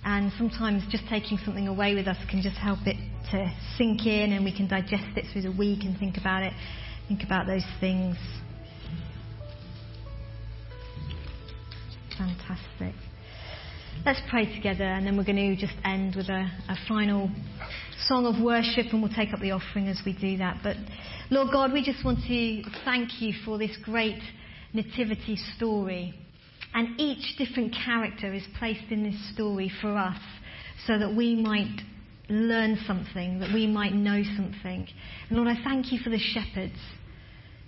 and 0.03 0.31
sometimes 0.37 0.83
just 0.89 1.03
taking 1.09 1.37
something 1.43 1.67
away 1.67 1.95
with 1.95 2.07
us 2.07 2.17
can 2.29 2.41
just 2.41 2.55
help 2.57 2.79
it 2.85 2.95
to 3.31 3.51
sink 3.77 4.05
in 4.05 4.31
and 4.33 4.45
we 4.45 4.55
can 4.55 4.67
digest 4.67 5.17
it 5.17 5.25
through 5.31 5.41
the 5.41 5.51
week 5.51 5.83
and 5.83 5.97
think 5.97 6.17
about 6.17 6.43
it, 6.43 6.53
think 7.07 7.23
about 7.23 7.45
those 7.45 7.65
things. 7.79 8.15
Fantastic. 12.17 12.95
Let's 14.05 14.21
pray 14.29 14.45
together 14.55 14.85
and 14.85 15.05
then 15.05 15.17
we're 15.17 15.25
going 15.25 15.35
to 15.35 15.55
just 15.55 15.77
end 15.83 16.15
with 16.15 16.29
a, 16.29 16.49
a 16.69 16.75
final 16.87 17.29
song 18.07 18.25
of 18.25 18.41
worship 18.41 18.85
and 18.91 19.01
we'll 19.01 19.13
take 19.13 19.33
up 19.33 19.39
the 19.39 19.51
offering 19.51 19.87
as 19.87 20.01
we 20.05 20.13
do 20.13 20.37
that. 20.37 20.59
But 20.63 20.77
Lord 21.29 21.49
God, 21.51 21.73
we 21.73 21.83
just 21.83 22.05
want 22.05 22.19
to 22.27 22.63
thank 22.85 23.21
you 23.21 23.33
for 23.43 23.57
this 23.57 23.75
great 23.83 24.21
nativity 24.73 25.35
story. 25.57 26.13
And 26.77 26.89
each 27.01 27.35
different 27.39 27.73
character 27.73 28.31
is 28.31 28.43
placed 28.59 28.91
in 28.91 29.01
this 29.01 29.33
story 29.33 29.71
for 29.81 29.97
us 29.97 30.19
so 30.85 30.99
that 30.99 31.11
we 31.11 31.35
might 31.35 31.75
learn 32.29 32.77
something, 32.85 33.39
that 33.39 33.51
we 33.51 33.65
might 33.65 33.93
know 33.93 34.21
something. 34.35 34.87
And 35.27 35.39
Lord, 35.39 35.47
I 35.47 35.59
thank 35.63 35.91
you 35.91 35.97
for 36.03 36.11
the 36.11 36.19
shepherds. 36.19 36.77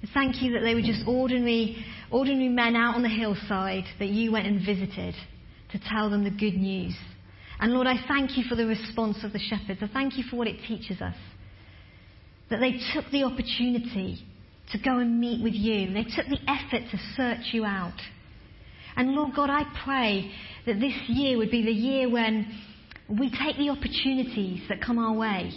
I 0.03 0.07
thank 0.13 0.43
you 0.43 0.53
that 0.53 0.59
they 0.59 0.75
were 0.75 0.83
just 0.83 1.07
ordinary, 1.07 1.83
ordinary 2.11 2.49
men 2.49 2.75
out 2.75 2.93
on 2.93 3.01
the 3.01 3.09
hillside 3.09 3.85
that 3.97 4.09
you 4.09 4.31
went 4.31 4.45
and 4.45 4.63
visited 4.63 5.15
to 5.71 5.79
tell 5.89 6.11
them 6.11 6.23
the 6.23 6.29
good 6.29 6.53
news. 6.53 6.95
And 7.59 7.73
Lord, 7.73 7.87
I 7.87 7.95
thank 8.07 8.37
you 8.37 8.43
for 8.47 8.53
the 8.53 8.67
response 8.67 9.23
of 9.23 9.33
the 9.33 9.39
shepherds. 9.39 9.79
I 9.81 9.87
thank 9.91 10.19
you 10.19 10.23
for 10.29 10.35
what 10.35 10.47
it 10.47 10.57
teaches 10.67 11.01
us. 11.01 11.17
That 12.51 12.59
they 12.59 12.79
took 12.93 13.09
the 13.11 13.23
opportunity 13.23 14.19
to 14.71 14.77
go 14.77 14.99
and 14.99 15.19
meet 15.19 15.43
with 15.43 15.55
you. 15.55 15.91
They 15.93 16.03
took 16.03 16.27
the 16.27 16.41
effort 16.47 16.91
to 16.91 16.99
search 17.17 17.53
you 17.53 17.65
out. 17.65 17.99
And 18.95 19.11
Lord 19.11 19.35
God, 19.35 19.49
I 19.49 19.63
pray 19.83 20.31
that 20.65 20.79
this 20.79 20.93
year 21.07 21.37
would 21.37 21.51
be 21.51 21.63
the 21.63 21.71
year 21.71 22.09
when 22.09 22.47
we 23.07 23.29
take 23.31 23.57
the 23.57 23.69
opportunities 23.69 24.61
that 24.69 24.81
come 24.81 24.99
our 24.99 25.13
way. 25.13 25.51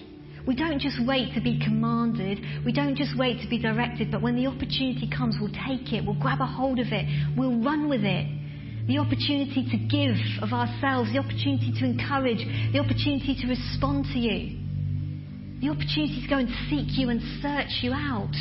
We 0.47 0.57
don't 0.57 0.81
just 0.81 0.99
wait 1.07 1.35
to 1.35 1.41
be 1.41 1.61
commanded. 1.63 2.65
We 2.65 2.73
don't 2.73 2.97
just 2.97 3.17
wait 3.17 3.41
to 3.43 3.49
be 3.49 3.59
directed. 3.59 4.11
But 4.11 4.23
when 4.23 4.35
the 4.35 4.47
opportunity 4.47 5.09
comes, 5.09 5.37
we'll 5.41 5.53
take 5.53 5.93
it. 5.93 6.05
We'll 6.05 6.19
grab 6.19 6.41
a 6.41 6.47
hold 6.47 6.81
of 6.81 6.89
it. 6.91 7.07
We'll 7.37 7.63
run 7.63 7.89
with 7.89 8.03
it. 8.03 8.27
The 8.89 8.99
opportunity 8.99 9.69
to 9.71 9.79
give 9.87 10.17
of 10.43 10.53
ourselves. 10.53 11.13
The 11.13 11.21
opportunity 11.21 11.73
to 11.79 11.85
encourage. 11.85 12.43
The 12.73 12.81
opportunity 12.81 13.37
to 13.41 13.47
respond 13.47 14.07
to 14.13 14.19
you. 14.19 14.59
The 15.61 15.69
opportunity 15.69 16.23
to 16.23 16.29
go 16.29 16.39
and 16.39 16.49
seek 16.69 16.99
you 16.99 17.11
and 17.11 17.21
search 17.41 17.79
you 17.83 17.93
out. 17.93 18.35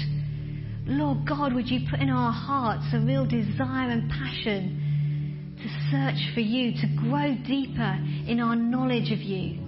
Lord 0.85 1.27
God, 1.27 1.53
would 1.53 1.69
you 1.69 1.87
put 1.89 1.99
in 1.99 2.09
our 2.09 2.31
hearts 2.31 2.85
a 2.93 2.99
real 2.99 3.25
desire 3.25 3.89
and 3.89 4.09
passion 4.09 5.57
to 5.57 5.69
search 5.91 6.33
for 6.33 6.39
you, 6.39 6.71
to 6.71 6.87
grow 6.97 7.35
deeper 7.45 7.97
in 8.27 8.39
our 8.39 8.55
knowledge 8.55 9.11
of 9.11 9.19
you, 9.19 9.59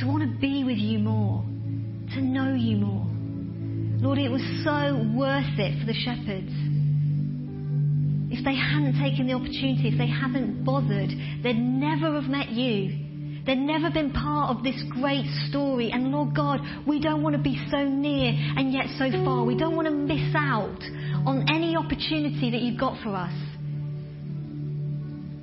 to 0.00 0.06
want 0.06 0.22
to 0.22 0.38
be 0.40 0.64
with 0.64 0.78
you 0.78 0.98
more, 0.98 1.44
to 2.14 2.20
know 2.20 2.54
you 2.54 2.76
more. 2.76 3.06
Lord, 4.02 4.18
it 4.18 4.30
was 4.30 4.42
so 4.64 4.98
worth 5.16 5.58
it 5.58 5.78
for 5.78 5.86
the 5.86 5.94
shepherds. 5.94 6.52
If 8.34 8.44
they 8.44 8.56
hadn't 8.56 8.98
taken 8.98 9.28
the 9.28 9.34
opportunity, 9.34 9.90
if 9.92 9.98
they 9.98 10.08
hadn't 10.08 10.64
bothered, 10.64 11.10
they'd 11.44 11.56
never 11.56 12.20
have 12.20 12.28
met 12.28 12.48
you. 12.50 13.01
They'd 13.44 13.56
never 13.56 13.90
been 13.90 14.12
part 14.12 14.56
of 14.56 14.62
this 14.62 14.80
great 14.90 15.26
story. 15.48 15.90
And 15.90 16.12
Lord 16.12 16.34
God, 16.34 16.60
we 16.86 17.00
don't 17.00 17.22
want 17.22 17.36
to 17.36 17.42
be 17.42 17.60
so 17.70 17.84
near 17.84 18.32
and 18.56 18.72
yet 18.72 18.86
so 18.98 19.10
far. 19.24 19.44
We 19.44 19.56
don't 19.56 19.74
want 19.74 19.88
to 19.88 19.94
miss 19.94 20.34
out 20.36 20.80
on 21.26 21.46
any 21.52 21.76
opportunity 21.76 22.50
that 22.52 22.60
you've 22.60 22.78
got 22.78 23.02
for 23.02 23.10
us. 23.16 23.32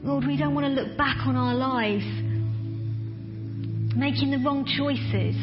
Lord, 0.02 0.26
we 0.26 0.38
don't 0.38 0.56
want 0.56 0.66
to 0.66 0.72
look 0.82 0.98
back 0.98 1.28
on 1.28 1.36
our 1.36 1.54
lives 1.54 2.06
making 3.96 4.32
the 4.32 4.38
wrong 4.38 4.64
choices 4.66 5.36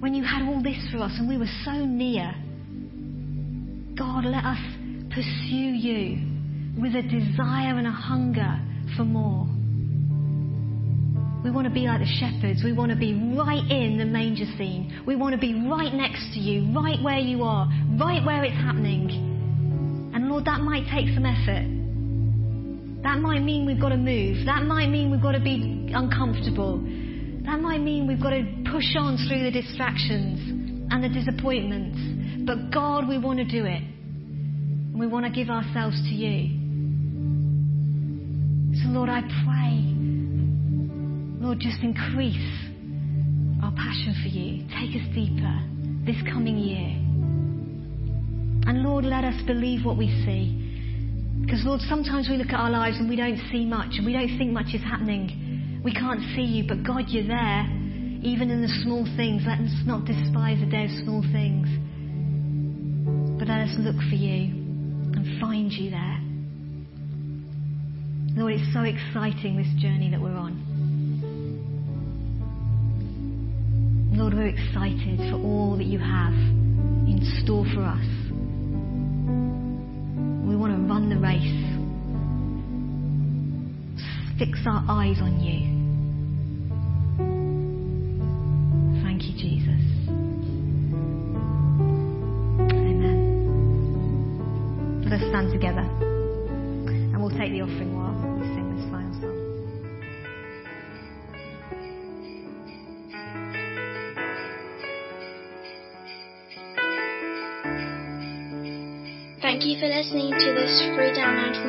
when 0.00 0.14
you 0.14 0.24
had 0.24 0.42
all 0.42 0.62
this 0.62 0.78
for 0.90 0.98
us 0.98 1.12
and 1.18 1.28
we 1.28 1.36
were 1.36 1.50
so 1.64 1.72
near. 1.72 2.32
God, 3.98 4.24
let 4.24 4.44
us 4.44 4.58
pursue 5.10 5.76
you 5.76 6.80
with 6.80 6.94
a 6.94 7.02
desire 7.02 7.76
and 7.76 7.86
a 7.86 7.90
hunger 7.90 8.60
for 8.96 9.04
more. 9.04 9.46
We 11.48 11.54
want 11.54 11.66
to 11.66 11.72
be 11.72 11.86
like 11.86 12.00
the 12.00 12.12
shepherds. 12.20 12.60
We 12.62 12.74
want 12.74 12.92
to 12.92 12.96
be 12.98 13.14
right 13.14 13.64
in 13.70 13.96
the 13.96 14.04
manger 14.04 14.44
scene. 14.58 15.02
We 15.06 15.16
want 15.16 15.32
to 15.32 15.40
be 15.40 15.54
right 15.66 15.94
next 15.94 16.34
to 16.34 16.40
you, 16.40 16.70
right 16.76 17.02
where 17.02 17.16
you 17.16 17.42
are, 17.42 17.66
right 17.98 18.22
where 18.22 18.44
it's 18.44 18.54
happening. 18.54 19.08
And 20.14 20.28
Lord, 20.28 20.44
that 20.44 20.60
might 20.60 20.84
take 20.92 21.08
some 21.14 21.24
effort. 21.24 21.64
That 23.02 23.20
might 23.20 23.40
mean 23.40 23.64
we've 23.64 23.80
got 23.80 23.88
to 23.88 23.96
move. 23.96 24.44
That 24.44 24.64
might 24.64 24.88
mean 24.90 25.10
we've 25.10 25.22
got 25.22 25.32
to 25.32 25.40
be 25.40 25.90
uncomfortable. 25.94 26.80
That 27.46 27.60
might 27.60 27.80
mean 27.80 28.06
we've 28.06 28.20
got 28.20 28.36
to 28.36 28.44
push 28.70 28.94
on 28.98 29.16
through 29.26 29.44
the 29.44 29.50
distractions 29.50 30.92
and 30.92 31.02
the 31.02 31.08
disappointments. 31.08 32.44
But 32.44 32.70
God, 32.70 33.08
we 33.08 33.16
want 33.16 33.38
to 33.38 33.46
do 33.46 33.64
it. 33.64 33.80
And 33.80 35.00
we 35.00 35.06
want 35.06 35.24
to 35.24 35.32
give 35.32 35.48
ourselves 35.48 35.96
to 35.96 36.14
you. 36.14 36.58
So, 38.82 38.90
Lord, 38.90 39.08
I 39.08 39.22
pray, 39.22 39.78
Lord, 41.40 41.60
just 41.60 41.82
increase 41.82 42.36
our 43.62 43.72
passion 43.72 44.14
for 44.22 44.28
you. 44.28 44.66
Take 44.74 45.00
us 45.00 45.06
deeper. 45.14 45.58
this 46.08 46.16
coming 46.32 46.56
year. 46.56 46.88
And 48.66 48.82
Lord, 48.82 49.04
let 49.04 49.24
us 49.24 49.40
believe 49.46 49.84
what 49.84 49.98
we 49.98 50.08
see. 50.24 50.56
Because, 51.42 51.64
Lord, 51.64 51.80
sometimes 51.82 52.28
we 52.28 52.36
look 52.36 52.48
at 52.48 52.58
our 52.58 52.70
lives 52.70 52.96
and 52.98 53.08
we 53.08 53.16
don't 53.16 53.38
see 53.52 53.64
much 53.64 53.96
and 53.96 54.06
we 54.06 54.12
don't 54.14 54.36
think 54.38 54.52
much 54.52 54.74
is 54.74 54.82
happening. 54.82 55.80
We 55.84 55.92
can't 55.92 56.20
see 56.34 56.42
you, 56.42 56.64
but 56.66 56.82
God, 56.82 57.04
you're 57.08 57.26
there, 57.26 57.64
even 58.22 58.50
in 58.50 58.62
the 58.62 58.68
small 58.82 59.04
things. 59.16 59.42
Let 59.46 59.60
us 59.60 59.72
not 59.86 60.04
despise 60.04 60.60
the 60.60 60.66
day 60.66 60.84
of 60.84 60.90
small 61.04 61.22
things, 61.32 61.68
but 63.38 63.48
let 63.48 63.68
us 63.68 63.74
look 63.78 63.96
for 64.08 64.16
you 64.16 64.52
and 65.12 65.40
find 65.40 65.72
you 65.72 65.90
there. 65.90 66.20
Lord, 68.36 68.54
it's 68.54 68.72
so 68.72 68.82
exciting, 68.82 69.56
this 69.56 69.72
journey 69.80 70.10
that 70.10 70.20
we're 70.20 70.36
on. 70.36 70.67
Lord, 74.18 74.34
we're 74.34 74.48
excited 74.48 75.18
for 75.30 75.36
all 75.36 75.76
that 75.76 75.84
you 75.84 76.00
have 76.00 76.32
in 76.32 77.20
store 77.44 77.64
for 77.72 77.84
us. 77.84 78.04
We 80.44 80.56
want 80.56 80.74
to 80.74 80.82
run 80.92 81.08
the 81.08 81.18
race, 81.18 81.46
fix 84.40 84.58
our 84.66 84.84
eyes 84.88 85.18
on 85.20 85.38
you. 85.38 85.77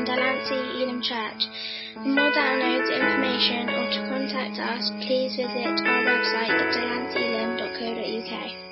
Delancey 0.10 0.82
Elim 0.82 1.04
Church. 1.04 1.46
For 1.94 2.10
more 2.10 2.32
downloads, 2.32 2.90
information, 2.90 3.70
or 3.70 3.86
to 3.94 4.00
contact 4.10 4.58
us, 4.58 4.90
please 5.06 5.36
visit 5.36 5.86
our 5.86 6.02
website 6.02 6.50
at 6.50 6.74
delanceyelim.co.uk. 6.74 8.69